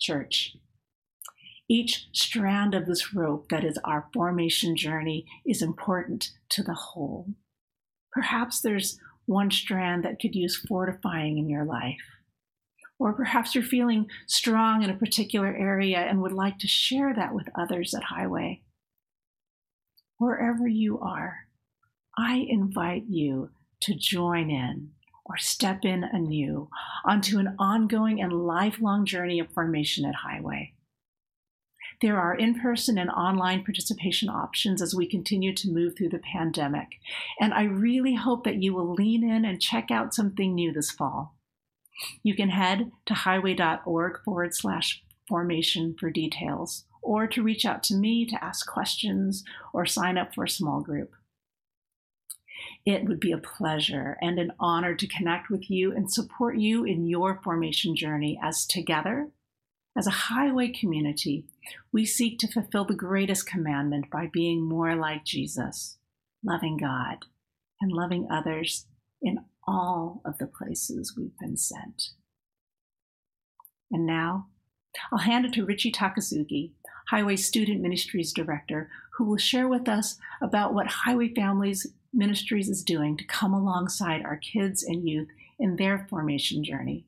Church, 0.00 0.56
each 1.68 2.06
strand 2.12 2.74
of 2.74 2.86
this 2.86 3.12
rope 3.12 3.50
that 3.50 3.62
is 3.62 3.78
our 3.84 4.06
formation 4.14 4.74
journey 4.74 5.26
is 5.44 5.60
important 5.60 6.30
to 6.48 6.62
the 6.62 6.72
whole. 6.72 7.26
Perhaps 8.10 8.62
there's 8.62 8.98
one 9.26 9.50
strand 9.50 10.02
that 10.02 10.18
could 10.18 10.34
use 10.34 10.56
fortifying 10.56 11.36
in 11.36 11.50
your 11.50 11.66
life. 11.66 12.00
Or 12.98 13.12
perhaps 13.12 13.54
you're 13.54 13.62
feeling 13.62 14.06
strong 14.26 14.82
in 14.82 14.88
a 14.88 14.96
particular 14.96 15.54
area 15.54 15.98
and 15.98 16.22
would 16.22 16.32
like 16.32 16.58
to 16.60 16.66
share 16.66 17.12
that 17.12 17.34
with 17.34 17.50
others 17.54 17.92
at 17.92 18.04
Highway 18.04 18.62
wherever 20.18 20.66
you 20.66 20.98
are, 21.00 21.46
I 22.18 22.46
invite 22.48 23.04
you 23.08 23.50
to 23.80 23.94
join 23.94 24.50
in 24.50 24.90
or 25.24 25.36
step 25.36 25.84
in 25.84 26.04
anew 26.04 26.68
onto 27.04 27.38
an 27.38 27.54
ongoing 27.58 28.20
and 28.20 28.46
lifelong 28.46 29.04
journey 29.04 29.40
of 29.40 29.52
formation 29.52 30.04
at 30.04 30.14
Highway. 30.16 30.72
There 32.02 32.20
are 32.20 32.34
in 32.34 32.60
person 32.60 32.98
and 32.98 33.10
online 33.10 33.64
participation 33.64 34.28
options 34.28 34.82
as 34.82 34.94
we 34.94 35.06
continue 35.06 35.54
to 35.54 35.70
move 35.70 35.96
through 35.96 36.10
the 36.10 36.18
pandemic, 36.18 36.88
and 37.40 37.54
I 37.54 37.62
really 37.64 38.14
hope 38.14 38.44
that 38.44 38.62
you 38.62 38.74
will 38.74 38.92
lean 38.92 39.28
in 39.28 39.44
and 39.44 39.60
check 39.60 39.90
out 39.90 40.14
something 40.14 40.54
new 40.54 40.72
this 40.72 40.90
fall. 40.90 41.34
You 42.22 42.34
can 42.34 42.50
head 42.50 42.92
to 43.06 43.14
highway.org 43.14 44.22
forward 44.24 44.54
slash 44.54 45.02
formation 45.26 45.96
for 45.98 46.10
details 46.10 46.84
or 47.02 47.26
to 47.26 47.42
reach 47.42 47.64
out 47.64 47.82
to 47.84 47.94
me 47.94 48.26
to 48.26 48.44
ask 48.44 48.66
questions 48.66 49.44
or 49.72 49.86
sign 49.86 50.18
up 50.18 50.34
for 50.34 50.44
a 50.44 50.48
small 50.48 50.80
group. 50.80 51.12
It 52.84 53.04
would 53.04 53.20
be 53.20 53.32
a 53.32 53.38
pleasure 53.38 54.16
and 54.22 54.38
an 54.38 54.52
honor 54.58 54.94
to 54.94 55.06
connect 55.06 55.50
with 55.50 55.70
you 55.70 55.92
and 55.92 56.12
support 56.12 56.56
you 56.56 56.84
in 56.84 57.06
your 57.06 57.40
formation 57.42 57.96
journey 57.96 58.38
as 58.42 58.66
together, 58.66 59.30
as 59.96 60.06
a 60.06 60.10
highway 60.10 60.68
community, 60.68 61.46
we 61.90 62.04
seek 62.04 62.38
to 62.38 62.52
fulfill 62.52 62.84
the 62.84 62.94
greatest 62.94 63.46
commandment 63.46 64.10
by 64.10 64.28
being 64.30 64.62
more 64.62 64.94
like 64.94 65.24
Jesus, 65.24 65.96
loving 66.44 66.76
God 66.76 67.24
and 67.80 67.90
loving 67.90 68.28
others 68.30 68.86
in 69.22 69.38
all 69.66 70.20
of 70.24 70.36
the 70.36 70.46
places 70.46 71.14
we've 71.16 71.38
been 71.40 71.56
sent. 71.56 72.10
And 73.90 74.04
now, 74.04 74.48
I'll 75.12 75.18
hand 75.18 75.46
it 75.46 75.52
to 75.54 75.64
Richie 75.64 75.92
Takasugi, 75.92 76.70
Highway 77.08 77.36
Student 77.36 77.80
Ministries 77.80 78.32
Director, 78.32 78.90
who 79.16 79.24
will 79.24 79.36
share 79.36 79.68
with 79.68 79.88
us 79.88 80.18
about 80.40 80.74
what 80.74 80.86
Highway 80.86 81.32
Families 81.34 81.86
Ministries 82.12 82.68
is 82.68 82.82
doing 82.82 83.16
to 83.16 83.24
come 83.24 83.52
alongside 83.52 84.22
our 84.22 84.36
kids 84.36 84.82
and 84.82 85.08
youth 85.08 85.28
in 85.58 85.76
their 85.76 86.06
formation 86.08 86.64
journey. 86.64 87.06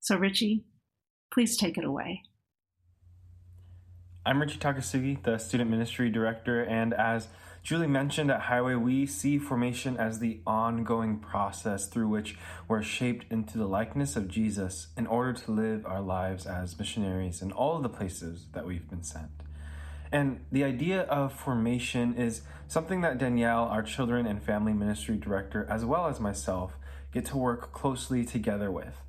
So, 0.00 0.16
Richie, 0.16 0.64
please 1.32 1.56
take 1.56 1.78
it 1.78 1.84
away. 1.84 2.22
I'm 4.24 4.40
Richie 4.40 4.58
Takasugi, 4.58 5.22
the 5.22 5.38
Student 5.38 5.70
Ministry 5.70 6.10
Director, 6.10 6.62
and 6.62 6.92
as 6.94 7.28
Julie 7.66 7.88
mentioned 7.88 8.30
at 8.30 8.42
Highway, 8.42 8.76
we 8.76 9.06
see 9.06 9.38
formation 9.38 9.96
as 9.96 10.20
the 10.20 10.38
ongoing 10.46 11.18
process 11.18 11.88
through 11.88 12.06
which 12.06 12.38
we're 12.68 12.80
shaped 12.80 13.26
into 13.28 13.58
the 13.58 13.66
likeness 13.66 14.14
of 14.14 14.28
Jesus 14.28 14.86
in 14.96 15.08
order 15.08 15.32
to 15.32 15.50
live 15.50 15.84
our 15.84 16.00
lives 16.00 16.46
as 16.46 16.78
missionaries 16.78 17.42
in 17.42 17.50
all 17.50 17.76
of 17.76 17.82
the 17.82 17.88
places 17.88 18.46
that 18.52 18.66
we've 18.66 18.88
been 18.88 19.02
sent. 19.02 19.32
And 20.12 20.44
the 20.52 20.62
idea 20.62 21.02
of 21.06 21.32
formation 21.32 22.14
is 22.14 22.42
something 22.68 23.00
that 23.00 23.18
Danielle, 23.18 23.64
our 23.64 23.82
children 23.82 24.28
and 24.28 24.40
family 24.40 24.72
ministry 24.72 25.16
director, 25.16 25.66
as 25.68 25.84
well 25.84 26.06
as 26.06 26.20
myself, 26.20 26.76
get 27.12 27.24
to 27.24 27.36
work 27.36 27.72
closely 27.72 28.24
together 28.24 28.70
with. 28.70 29.00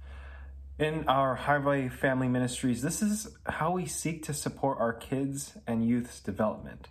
In 0.79 1.07
our 1.07 1.35
Highway 1.35 1.89
Family 1.89 2.27
Ministries, 2.27 2.81
this 2.81 3.03
is 3.03 3.37
how 3.45 3.69
we 3.69 3.85
seek 3.85 4.23
to 4.23 4.33
support 4.33 4.79
our 4.79 4.93
kids 4.93 5.53
and 5.67 5.87
youth's 5.87 6.19
development 6.19 6.87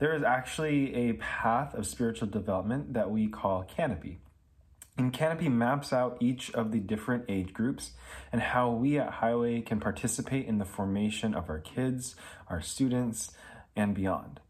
there 0.00 0.14
is 0.14 0.22
actually 0.22 0.94
a 0.94 1.12
path 1.12 1.74
of 1.74 1.86
spiritual 1.86 2.26
development 2.26 2.94
that 2.94 3.10
we 3.10 3.28
call 3.28 3.62
Canopy. 3.62 4.18
And 4.98 5.12
Canopy 5.12 5.48
maps 5.48 5.92
out 5.92 6.16
each 6.20 6.50
of 6.52 6.72
the 6.72 6.80
different 6.80 7.26
age 7.28 7.52
groups 7.52 7.92
and 8.32 8.42
how 8.42 8.70
we 8.70 8.98
at 8.98 9.10
Highway 9.10 9.60
can 9.60 9.78
participate 9.78 10.46
in 10.46 10.58
the 10.58 10.64
formation 10.64 11.34
of 11.34 11.48
our 11.48 11.60
kids, 11.60 12.16
our 12.48 12.60
students, 12.60 13.30
and 13.76 13.94
beyond. 13.94 14.40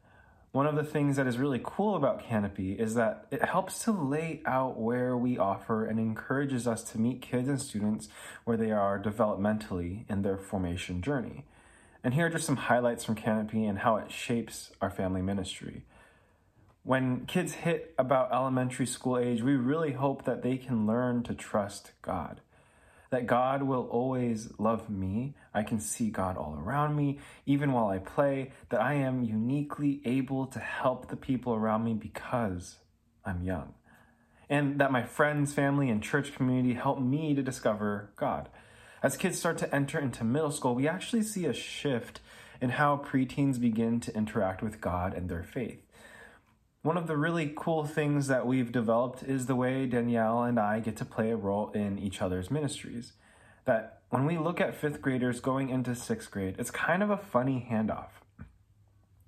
One 0.52 0.66
of 0.66 0.74
the 0.74 0.82
things 0.82 1.16
that 1.16 1.28
is 1.28 1.38
really 1.38 1.60
cool 1.62 1.94
about 1.94 2.24
Canopy 2.24 2.72
is 2.72 2.94
that 2.94 3.26
it 3.30 3.44
helps 3.44 3.84
to 3.84 3.92
lay 3.92 4.42
out 4.46 4.80
where 4.80 5.16
we 5.16 5.38
offer 5.38 5.84
and 5.84 6.00
encourages 6.00 6.66
us 6.66 6.82
to 6.90 7.00
meet 7.00 7.22
kids 7.22 7.48
and 7.48 7.60
students 7.60 8.08
where 8.44 8.56
they 8.56 8.72
are 8.72 9.00
developmentally 9.00 10.10
in 10.10 10.22
their 10.22 10.36
formation 10.36 11.02
journey. 11.02 11.44
And 12.02 12.14
here 12.14 12.26
are 12.26 12.30
just 12.30 12.46
some 12.46 12.56
highlights 12.56 13.04
from 13.04 13.14
Canopy 13.14 13.64
and 13.66 13.78
how 13.78 13.96
it 13.96 14.10
shapes 14.10 14.72
our 14.80 14.90
family 14.90 15.22
ministry. 15.22 15.84
When 16.82 17.26
kids 17.26 17.52
hit 17.52 17.94
about 17.98 18.32
elementary 18.32 18.86
school 18.86 19.18
age, 19.18 19.42
we 19.42 19.54
really 19.54 19.92
hope 19.92 20.24
that 20.24 20.42
they 20.42 20.56
can 20.56 20.86
learn 20.86 21.22
to 21.24 21.34
trust 21.34 21.92
God. 22.00 22.40
that 23.10 23.26
God 23.26 23.64
will 23.64 23.88
always 23.90 24.52
love 24.58 24.88
me. 24.88 25.34
I 25.52 25.62
can 25.64 25.80
see 25.80 26.10
God 26.10 26.36
all 26.36 26.56
around 26.56 26.94
me, 26.96 27.18
even 27.44 27.72
while 27.72 27.88
I 27.88 27.98
play, 27.98 28.52
that 28.70 28.80
I 28.80 28.94
am 28.94 29.24
uniquely 29.24 30.00
able 30.04 30.46
to 30.46 30.60
help 30.60 31.08
the 31.08 31.16
people 31.16 31.54
around 31.54 31.84
me 31.84 31.94
because 31.94 32.76
I'm 33.24 33.42
young. 33.42 33.74
And 34.48 34.80
that 34.80 34.92
my 34.92 35.02
friends, 35.02 35.52
family, 35.52 35.90
and 35.90 36.02
church 36.02 36.34
community 36.34 36.74
help 36.74 37.00
me 37.00 37.34
to 37.34 37.42
discover 37.42 38.12
God. 38.16 38.48
As 39.02 39.16
kids 39.16 39.38
start 39.38 39.56
to 39.58 39.74
enter 39.74 39.98
into 39.98 40.24
middle 40.24 40.50
school, 40.50 40.74
we 40.74 40.86
actually 40.86 41.22
see 41.22 41.46
a 41.46 41.54
shift 41.54 42.20
in 42.60 42.70
how 42.70 42.98
preteens 42.98 43.58
begin 43.58 43.98
to 44.00 44.14
interact 44.14 44.62
with 44.62 44.80
God 44.80 45.14
and 45.14 45.28
their 45.28 45.42
faith. 45.42 45.82
One 46.82 46.98
of 46.98 47.06
the 47.06 47.16
really 47.16 47.52
cool 47.56 47.84
things 47.84 48.26
that 48.26 48.46
we've 48.46 48.72
developed 48.72 49.22
is 49.22 49.46
the 49.46 49.56
way 49.56 49.86
Danielle 49.86 50.42
and 50.42 50.58
I 50.58 50.80
get 50.80 50.96
to 50.98 51.04
play 51.04 51.30
a 51.30 51.36
role 51.36 51.70
in 51.70 51.98
each 51.98 52.20
other's 52.20 52.50
ministries. 52.50 53.12
That 53.64 54.00
when 54.10 54.26
we 54.26 54.36
look 54.36 54.60
at 54.60 54.74
fifth 54.74 55.00
graders 55.00 55.40
going 55.40 55.70
into 55.70 55.94
sixth 55.94 56.30
grade, 56.30 56.56
it's 56.58 56.70
kind 56.70 57.02
of 57.02 57.10
a 57.10 57.16
funny 57.16 57.66
handoff. 57.70 58.08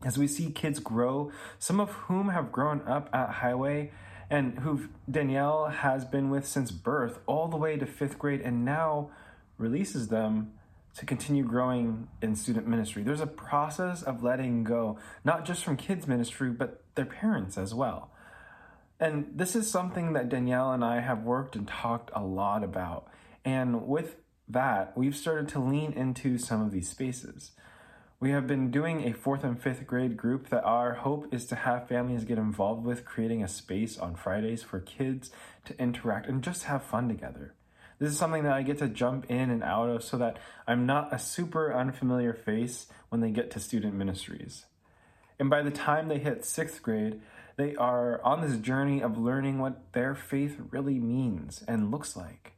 As 0.04 0.18
we 0.18 0.26
see 0.26 0.50
kids 0.50 0.80
grow, 0.80 1.30
some 1.58 1.80
of 1.80 1.92
whom 1.92 2.28
have 2.28 2.52
grown 2.52 2.82
up 2.88 3.08
at 3.12 3.30
Highway 3.36 3.92
and 4.28 4.58
who 4.60 4.88
Danielle 5.10 5.66
has 5.66 6.04
been 6.04 6.30
with 6.30 6.46
since 6.46 6.70
birth, 6.70 7.20
all 7.26 7.48
the 7.48 7.56
way 7.56 7.76
to 7.76 7.86
fifth 7.86 8.18
grade, 8.18 8.40
and 8.40 8.64
now 8.64 9.10
releases 9.62 10.08
them 10.08 10.52
to 10.96 11.06
continue 11.06 11.44
growing 11.44 12.08
in 12.20 12.36
student 12.36 12.66
ministry. 12.66 13.02
There's 13.02 13.20
a 13.20 13.26
process 13.26 14.02
of 14.02 14.22
letting 14.22 14.64
go, 14.64 14.98
not 15.24 15.46
just 15.46 15.64
from 15.64 15.76
kids' 15.76 16.06
ministry, 16.06 16.50
but 16.50 16.82
their 16.94 17.06
parents 17.06 17.56
as 17.56 17.72
well. 17.72 18.10
And 19.00 19.32
this 19.34 19.56
is 19.56 19.70
something 19.70 20.12
that 20.12 20.28
Danielle 20.28 20.72
and 20.72 20.84
I 20.84 21.00
have 21.00 21.22
worked 21.22 21.56
and 21.56 21.66
talked 21.66 22.10
a 22.14 22.22
lot 22.22 22.62
about. 22.62 23.08
And 23.44 23.88
with 23.88 24.16
that, 24.48 24.96
we've 24.96 25.16
started 25.16 25.48
to 25.48 25.60
lean 25.60 25.92
into 25.92 26.36
some 26.36 26.60
of 26.60 26.72
these 26.72 26.90
spaces. 26.90 27.52
We 28.20 28.30
have 28.30 28.46
been 28.46 28.70
doing 28.70 29.08
a 29.08 29.14
fourth 29.14 29.42
and 29.42 29.60
fifth 29.60 29.86
grade 29.86 30.16
group 30.16 30.50
that 30.50 30.62
our 30.62 30.94
hope 30.94 31.34
is 31.34 31.46
to 31.46 31.56
have 31.56 31.88
families 31.88 32.24
get 32.24 32.38
involved 32.38 32.84
with, 32.84 33.04
creating 33.04 33.42
a 33.42 33.48
space 33.48 33.98
on 33.98 34.14
Fridays 34.14 34.62
for 34.62 34.78
kids 34.78 35.30
to 35.64 35.76
interact 35.80 36.28
and 36.28 36.44
just 36.44 36.64
have 36.64 36.84
fun 36.84 37.08
together. 37.08 37.54
This 38.02 38.10
is 38.10 38.18
something 38.18 38.42
that 38.42 38.54
I 38.54 38.62
get 38.62 38.78
to 38.78 38.88
jump 38.88 39.30
in 39.30 39.48
and 39.48 39.62
out 39.62 39.88
of 39.88 40.02
so 40.02 40.18
that 40.18 40.40
I'm 40.66 40.86
not 40.86 41.14
a 41.14 41.20
super 41.20 41.72
unfamiliar 41.72 42.32
face 42.32 42.88
when 43.10 43.20
they 43.20 43.30
get 43.30 43.52
to 43.52 43.60
student 43.60 43.94
ministries. 43.94 44.64
And 45.38 45.48
by 45.48 45.62
the 45.62 45.70
time 45.70 46.08
they 46.08 46.18
hit 46.18 46.44
sixth 46.44 46.82
grade, 46.82 47.20
they 47.54 47.76
are 47.76 48.20
on 48.24 48.40
this 48.40 48.56
journey 48.56 49.00
of 49.00 49.18
learning 49.18 49.60
what 49.60 49.92
their 49.92 50.16
faith 50.16 50.56
really 50.72 50.98
means 50.98 51.62
and 51.68 51.92
looks 51.92 52.16
like 52.16 52.54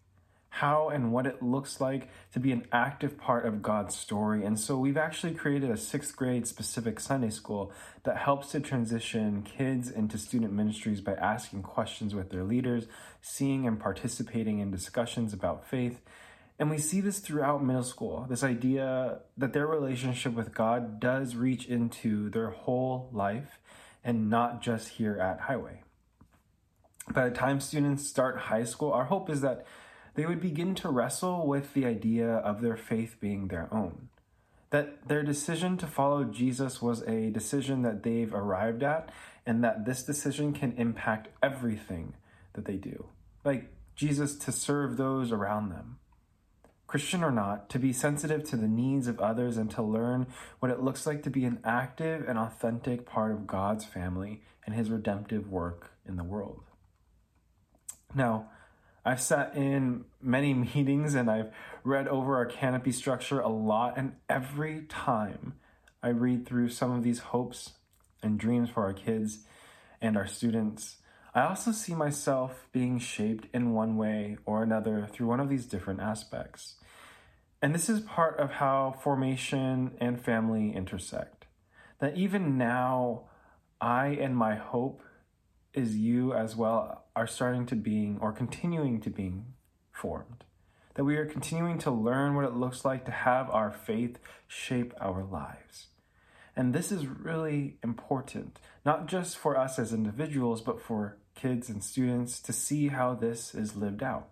how 0.54 0.88
and 0.88 1.12
what 1.12 1.26
it 1.26 1.42
looks 1.42 1.80
like 1.80 2.08
to 2.32 2.38
be 2.38 2.52
an 2.52 2.64
active 2.70 3.18
part 3.18 3.44
of 3.44 3.61
God's 3.61 3.96
story. 3.96 4.44
And 4.44 4.56
so 4.56 4.78
we've 4.78 4.96
actually 4.96 5.34
created 5.34 5.68
a 5.68 5.76
sixth 5.76 6.14
grade 6.14 6.46
specific 6.46 7.00
Sunday 7.00 7.30
school 7.30 7.73
that 8.04 8.18
helps 8.18 8.52
to 8.52 8.61
transition 8.61 9.42
kids 9.42 9.90
into 9.90 10.16
student 10.16 10.52
ministries 10.52 11.00
by 11.00 11.14
asking 11.14 11.62
questions 11.62 12.14
with 12.14 12.30
their 12.30 12.44
leaders, 12.44 12.87
seeing 13.20 13.66
and 13.66 13.80
participating 13.80 14.61
in 14.61 14.70
discussions 14.70 15.32
about 15.32 15.67
faith. 15.67 16.00
And 16.56 16.71
we 16.71 16.78
see 16.78 17.00
this 17.00 17.19
throughout 17.19 17.64
middle 17.64 17.82
school 17.82 18.25
this 18.28 18.45
idea 18.45 19.23
that 19.36 19.54
their 19.54 19.67
relationship 19.67 20.34
with 20.34 20.54
God 20.54 21.00
does 21.00 21.34
reach 21.34 21.67
into 21.67 22.30
their 22.30 22.50
whole 22.50 23.08
life 23.12 23.58
and 24.04 24.30
not 24.30 24.62
just 24.62 24.88
here 24.90 25.19
at 25.19 25.40
Highway. 25.40 25.82
By 27.10 27.28
the 27.28 27.34
time 27.34 27.58
students 27.58 28.06
start 28.06 28.38
high 28.38 28.64
school, 28.64 28.93
our 28.93 29.06
hope 29.06 29.28
is 29.28 29.40
that 29.40 29.67
they 30.14 30.26
would 30.26 30.40
begin 30.40 30.74
to 30.76 30.88
wrestle 30.88 31.46
with 31.46 31.74
the 31.74 31.86
idea 31.86 32.28
of 32.28 32.60
their 32.60 32.76
faith 32.76 33.16
being 33.20 33.48
their 33.48 33.72
own. 33.72 34.08
That 34.70 35.08
their 35.08 35.22
decision 35.22 35.76
to 35.78 35.86
follow 35.86 36.24
Jesus 36.24 36.80
was 36.80 37.02
a 37.02 37.30
decision 37.30 37.82
that 37.82 38.02
they've 38.02 38.32
arrived 38.32 38.82
at, 38.82 39.10
and 39.46 39.62
that 39.62 39.84
this 39.84 40.02
decision 40.02 40.52
can 40.52 40.72
impact 40.76 41.28
everything 41.42 42.14
that 42.54 42.64
they 42.64 42.76
do. 42.76 43.06
Like 43.44 43.70
Jesus 43.94 44.36
to 44.36 44.52
serve 44.52 44.96
those 44.96 45.30
around 45.30 45.70
them. 45.70 45.98
Christian 46.86 47.24
or 47.24 47.30
not, 47.30 47.70
to 47.70 47.78
be 47.78 47.92
sensitive 47.92 48.44
to 48.44 48.56
the 48.56 48.68
needs 48.68 49.08
of 49.08 49.18
others 49.18 49.56
and 49.56 49.70
to 49.72 49.82
learn 49.82 50.26
what 50.60 50.70
it 50.70 50.82
looks 50.82 51.06
like 51.06 51.22
to 51.22 51.30
be 51.30 51.44
an 51.44 51.58
active 51.64 52.28
and 52.28 52.38
authentic 52.38 53.06
part 53.06 53.32
of 53.32 53.46
God's 53.46 53.84
family 53.84 54.42
and 54.64 54.74
his 54.74 54.90
redemptive 54.90 55.50
work 55.50 55.90
in 56.06 56.16
the 56.16 56.24
world. 56.24 56.62
Now, 58.14 58.50
I've 59.04 59.21
sat 59.21 59.54
in 59.54 60.04
many 60.21 60.54
meetings 60.75 61.14
and 61.14 61.30
I've 61.30 61.52
read 61.82 62.08
over 62.08 62.36
our 62.36 62.47
canopy 62.47 62.93
structure 62.93 63.40
a 63.40 63.49
lot, 63.49 63.95
and 63.97 64.14
every 64.28 64.82
time 64.88 65.54
I 66.02 66.08
read 66.08 66.47
through 66.47 66.71
some 66.71 66.90
of 66.93 67.02
these 67.02 67.19
hopes 67.19 67.73
and 68.23 68.38
dreams 68.38 68.71
for 68.71 68.84
our 68.84 68.95
kids 68.95 69.40
and 70.00 70.17
our 70.17 70.26
students, 70.26 70.97
I 71.34 71.43
also 71.43 71.73
see 71.73 71.95
myself 71.95 72.69
being 72.73 72.99
shaped 72.99 73.49
in 73.52 73.73
one 73.73 73.97
way 73.97 74.38
or 74.47 74.62
another 74.62 75.06
through 75.10 75.26
one 75.26 75.40
of 75.40 75.49
these 75.49 75.67
different 75.67 76.00
aspects. 76.00 76.76
And 77.60 77.75
this 77.75 77.88
is 77.88 78.00
part 78.00 78.38
of 78.38 78.52
how 78.52 78.95
formation 79.02 79.93
and 80.00 80.21
family 80.21 80.75
intersect. 80.75 81.47
That 81.99 82.17
even 82.17 82.56
now, 82.56 83.23
I 83.80 84.08
and 84.08 84.36
my 84.36 84.54
hope 84.54 85.02
is 85.75 85.97
you 85.97 86.32
as 86.32 86.56
well 86.56 87.04
are 87.17 87.26
starting 87.26 87.67
to 87.67 87.75
being 87.75 88.19
or 88.21 88.32
continuing 88.32 89.00
to 89.00 89.10
being 89.10 89.47
formed. 89.93 90.45
That 90.95 91.04
we 91.04 91.17
are 91.17 91.26
continuing 91.26 91.78
to 91.78 91.91
learn 91.91 92.34
what 92.34 92.45
it 92.45 92.54
looks 92.54 92.84
like 92.84 93.04
to 93.04 93.10
have 93.10 93.50
our 93.50 93.73
faith 93.73 94.19
shape 94.47 94.95
our 95.00 95.25
lives. 95.25 95.89
And 96.56 96.73
this 96.73 96.93
is 96.93 97.06
really 97.06 97.78
important, 97.82 98.60
not 98.84 99.06
just 99.06 99.37
for 99.37 99.58
us 99.58 99.78
as 99.78 99.93
individuals, 99.93 100.60
but 100.60 100.80
for 100.80 101.19
kids 101.34 101.69
and 101.69 101.82
students 101.82 102.41
to 102.41 102.52
see 102.52 102.89
how 102.89 103.15
this 103.15 103.54
is 103.54 103.75
lived 103.75 104.04
out. 104.04 104.28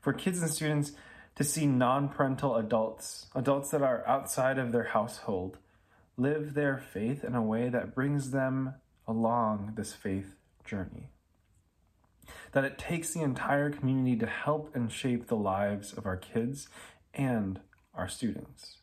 For 0.00 0.12
kids 0.12 0.40
and 0.40 0.50
students 0.50 0.92
to 1.34 1.42
see 1.42 1.66
non 1.66 2.08
parental 2.08 2.54
adults, 2.54 3.26
adults 3.34 3.70
that 3.70 3.82
are 3.82 4.06
outside 4.06 4.58
of 4.58 4.70
their 4.70 4.84
household, 4.84 5.58
live 6.16 6.54
their 6.54 6.78
faith 6.78 7.24
in 7.24 7.34
a 7.34 7.42
way 7.42 7.68
that 7.68 7.94
brings 7.94 8.30
them 8.30 8.74
along 9.08 9.72
this 9.76 9.92
faith 9.92 10.34
journey. 10.68 11.10
That 12.52 12.64
it 12.64 12.78
takes 12.78 13.12
the 13.12 13.22
entire 13.22 13.70
community 13.70 14.16
to 14.16 14.26
help 14.26 14.74
and 14.74 14.92
shape 14.92 15.26
the 15.26 15.36
lives 15.36 15.92
of 15.92 16.06
our 16.06 16.16
kids 16.16 16.68
and 17.14 17.60
our 17.94 18.08
students. 18.08 18.78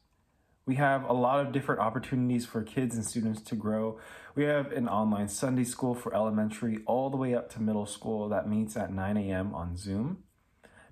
We 0.66 0.76
have 0.76 1.08
a 1.08 1.14
lot 1.14 1.46
of 1.46 1.52
different 1.52 1.80
opportunities 1.80 2.48
for 2.48 2.64
kids 2.64 2.96
and 2.96 3.06
students 3.06 3.42
to 3.44 3.56
grow. 3.56 4.00
We 4.34 4.46
have 4.46 4.72
an 4.72 4.90
online 4.90 5.30
Sunday 5.30 5.64
school 5.64 5.94
for 5.94 6.14
elementary 6.16 6.80
all 6.88 7.12
the 7.12 7.18
way 7.18 7.36
up 7.36 7.52
to 7.52 7.62
middle 7.62 7.86
school 7.86 8.28
that 8.30 8.50
meets 8.50 8.76
at 8.76 8.92
9 8.92 9.18
a.m. 9.18 9.54
on 9.54 9.78
Zoom. 9.78 10.24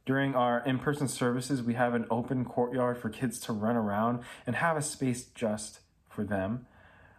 During 0.05 0.35
our 0.35 0.63
in 0.63 0.77
person 0.77 1.07
services, 1.07 1.63
we 1.63 1.73
have 1.73 1.95
an 1.95 2.05
open 2.11 2.45
courtyard 2.45 2.99
for 2.99 3.09
kids 3.09 3.39
to 3.41 3.53
run 3.53 3.75
around 3.75 4.19
and 4.45 4.57
have 4.57 4.77
a 4.77 4.81
space 4.81 5.25
just 5.25 5.79
for 6.07 6.23
them. 6.23 6.67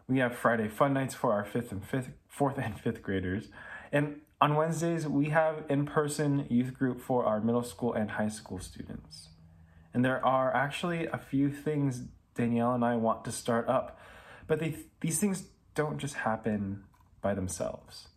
We 0.06 0.18
have 0.18 0.36
Friday 0.36 0.68
fun 0.68 0.92
nights 0.92 1.14
for 1.14 1.32
our 1.32 1.44
fifth 1.44 1.72
and 1.72 1.84
fifth, 1.84 2.10
fourth 2.34 2.58
and 2.64 2.78
fifth 2.78 3.02
graders. 3.02 3.48
And 3.92 4.20
on 4.40 4.56
Wednesdays, 4.56 5.06
we 5.06 5.30
have 5.30 5.64
in 5.68 5.86
person 5.86 6.46
youth 6.50 6.74
group 6.74 7.00
for 7.00 7.24
our 7.24 7.40
middle 7.40 7.62
school 7.62 7.94
and 7.94 8.10
high 8.10 8.28
school 8.28 8.58
students. 8.58 9.28
And 9.92 10.04
there 10.04 10.24
are 10.24 10.54
actually 10.54 11.06
a 11.06 11.18
few 11.18 11.50
things 11.50 12.02
Danielle 12.34 12.74
and 12.74 12.84
I 12.84 12.96
want 12.96 13.24
to 13.26 13.32
start 13.32 13.68
up, 13.68 14.00
but 14.48 14.58
they, 14.58 14.76
these 15.00 15.20
things 15.20 15.44
don't 15.76 15.98
just 15.98 16.14
happen 16.14 16.82
by 17.22 17.32
themselves. 17.32 18.08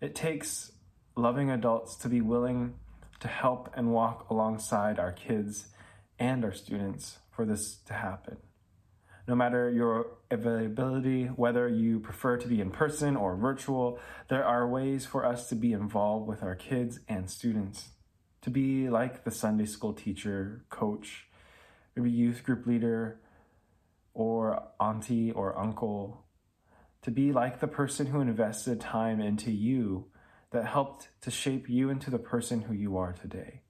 It 0.00 0.14
takes 0.14 0.72
loving 1.16 1.50
adults 1.50 1.96
to 1.96 2.08
be 2.08 2.22
willing 2.22 2.74
to 3.20 3.28
help 3.28 3.70
and 3.76 3.92
walk 3.92 4.30
alongside 4.30 4.98
our 4.98 5.12
kids 5.12 5.66
and 6.18 6.44
our 6.44 6.52
students 6.52 7.18
for 7.30 7.44
this 7.44 7.76
to 7.86 7.92
happen 7.92 8.38
no 9.28 9.34
matter 9.34 9.70
your 9.70 10.06
availability, 10.30 11.26
whether 11.26 11.68
you 11.68 12.00
prefer 12.00 12.38
to 12.38 12.48
be 12.48 12.62
in 12.62 12.70
person 12.70 13.14
or 13.14 13.36
virtual, 13.36 14.00
there 14.28 14.42
are 14.42 14.66
ways 14.66 15.04
for 15.04 15.24
us 15.24 15.50
to 15.50 15.54
be 15.54 15.74
involved 15.74 16.26
with 16.26 16.42
our 16.42 16.54
kids 16.54 17.00
and 17.06 17.30
students. 17.30 17.90
To 18.42 18.50
be 18.50 18.88
like 18.88 19.24
the 19.24 19.30
Sunday 19.30 19.66
school 19.66 19.92
teacher, 19.92 20.64
coach, 20.70 21.26
maybe 21.94 22.10
youth 22.10 22.42
group 22.42 22.66
leader, 22.66 23.20
or 24.14 24.62
auntie 24.80 25.30
or 25.30 25.58
uncle. 25.58 26.24
To 27.02 27.10
be 27.10 27.30
like 27.30 27.60
the 27.60 27.68
person 27.68 28.06
who 28.06 28.22
invested 28.22 28.80
time 28.80 29.20
into 29.20 29.50
you 29.50 30.06
that 30.52 30.64
helped 30.64 31.08
to 31.20 31.30
shape 31.30 31.68
you 31.68 31.90
into 31.90 32.10
the 32.10 32.18
person 32.18 32.62
who 32.62 32.72
you 32.72 32.96
are 32.96 33.12
today. 33.12 33.60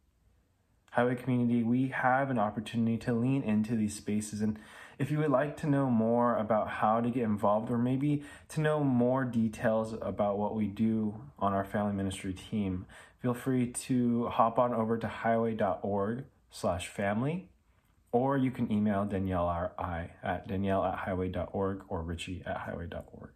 Highway 0.93 1.17
Community, 1.17 1.65
we 1.65 1.89
have 1.89 2.31
an 2.31 2.39
opportunity 2.39 2.97
to 2.99 3.13
lean 3.13 3.43
into 3.43 3.75
these 3.75 3.97
spaces 3.97 4.41
and 4.41 4.59
if 4.99 5.11
you 5.11 5.19
would 5.19 5.31
like 5.31 5.57
to 5.59 5.69
know 5.69 5.89
more 5.89 6.37
about 6.37 6.69
how 6.69 7.01
to 7.01 7.09
get 7.09 7.23
involved 7.23 7.71
or 7.71 7.79
maybe 7.79 8.23
to 8.49 8.61
know 8.61 8.83
more 8.83 9.25
details 9.25 9.95
about 10.03 10.39
what 10.39 10.57
we 10.57 10.67
do 10.67 11.15
on 11.39 11.53
our 11.53 11.65
family 11.65 11.93
ministry 11.93 12.35
team, 12.35 12.85
feel 13.23 13.35
free 13.35 13.69
to 13.69 14.27
hop 14.27 14.59
on 14.59 14.75
over 14.75 14.99
to 14.99 15.07
highway.org 15.07 16.25
slash 16.51 16.89
family, 16.89 17.49
or 18.11 18.37
you 18.37 18.51
can 18.51 18.71
email 18.73 19.05
Danielle 19.05 19.47
or 19.47 19.73
I 19.79 20.11
at 20.23 20.49
danielle 20.49 20.85
at 20.85 20.95
highway.org 20.95 21.85
or 21.89 22.03
richie 22.03 22.43
at 22.45 22.57
highway.org. 22.57 23.31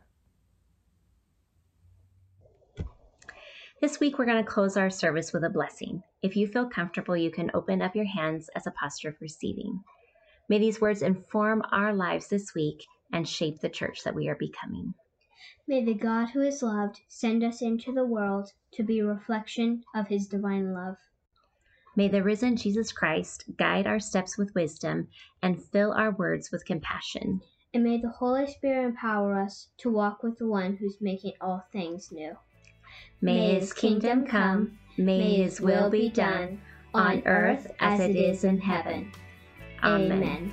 This 3.81 3.99
week, 3.99 4.17
we're 4.17 4.27
going 4.27 4.43
to 4.43 4.49
close 4.49 4.77
our 4.77 4.91
service 4.91 5.33
with 5.33 5.43
a 5.43 5.51
blessing. 5.51 6.05
If 6.23 6.37
you 6.37 6.47
feel 6.47 6.69
comfortable, 6.69 7.17
you 7.17 7.33
can 7.33 7.51
open 7.53 7.83
up 7.83 7.97
your 7.97 8.05
hands 8.05 8.49
as 8.55 8.69
a 8.69 8.71
posture 8.71 9.09
of 9.09 9.17
receiving. 9.21 9.83
May 10.53 10.59
these 10.59 10.83
words 10.83 11.01
inform 11.01 11.63
our 11.73 11.95
lives 11.95 12.29
this 12.29 12.55
week 12.55 12.85
and 13.11 13.27
shape 13.27 13.61
the 13.61 13.71
church 13.71 14.05
that 14.05 14.15
we 14.15 14.29
are 14.29 14.35
becoming. 14.35 14.93
May 15.67 15.83
the 15.83 15.95
God 15.95 16.27
who 16.29 16.43
is 16.43 16.63
loved 16.63 17.01
send 17.09 17.43
us 17.43 17.63
into 17.63 17.91
the 17.91 18.05
world 18.05 18.53
to 18.73 18.83
be 18.83 18.99
a 18.99 19.07
reflection 19.07 19.83
of 19.95 20.09
his 20.09 20.29
divine 20.29 20.75
love. 20.75 20.99
May 21.97 22.09
the 22.09 22.23
risen 22.23 22.57
Jesus 22.57 22.93
Christ 22.93 23.45
guide 23.57 23.87
our 23.87 23.99
steps 23.99 24.37
with 24.37 24.55
wisdom 24.55 25.09
and 25.41 25.65
fill 25.65 25.95
our 25.95 26.11
words 26.11 26.53
with 26.53 26.67
compassion. 26.67 27.41
And 27.73 27.83
may 27.83 27.99
the 27.99 28.11
Holy 28.11 28.47
Spirit 28.47 28.89
empower 28.89 29.41
us 29.41 29.69
to 29.79 29.91
walk 29.91 30.23
with 30.23 30.37
the 30.37 30.49
one 30.49 30.77
who's 30.77 31.01
making 31.01 31.33
all 31.41 31.65
things 31.73 32.13
new. 32.13 32.37
May 33.23 33.55
his 33.55 33.73
kingdom 33.73 34.27
come, 34.27 34.79
may 34.99 35.37
his 35.37 35.63
will 35.63 35.89
be 35.89 36.11
done, 36.11 36.61
on 36.93 37.23
earth 37.25 37.73
as 37.81 38.01
it 38.01 38.17
is 38.17 38.45
in 38.45 38.59
heaven. 38.59 39.13
Amen. 39.83 40.13
Amen. 40.13 40.53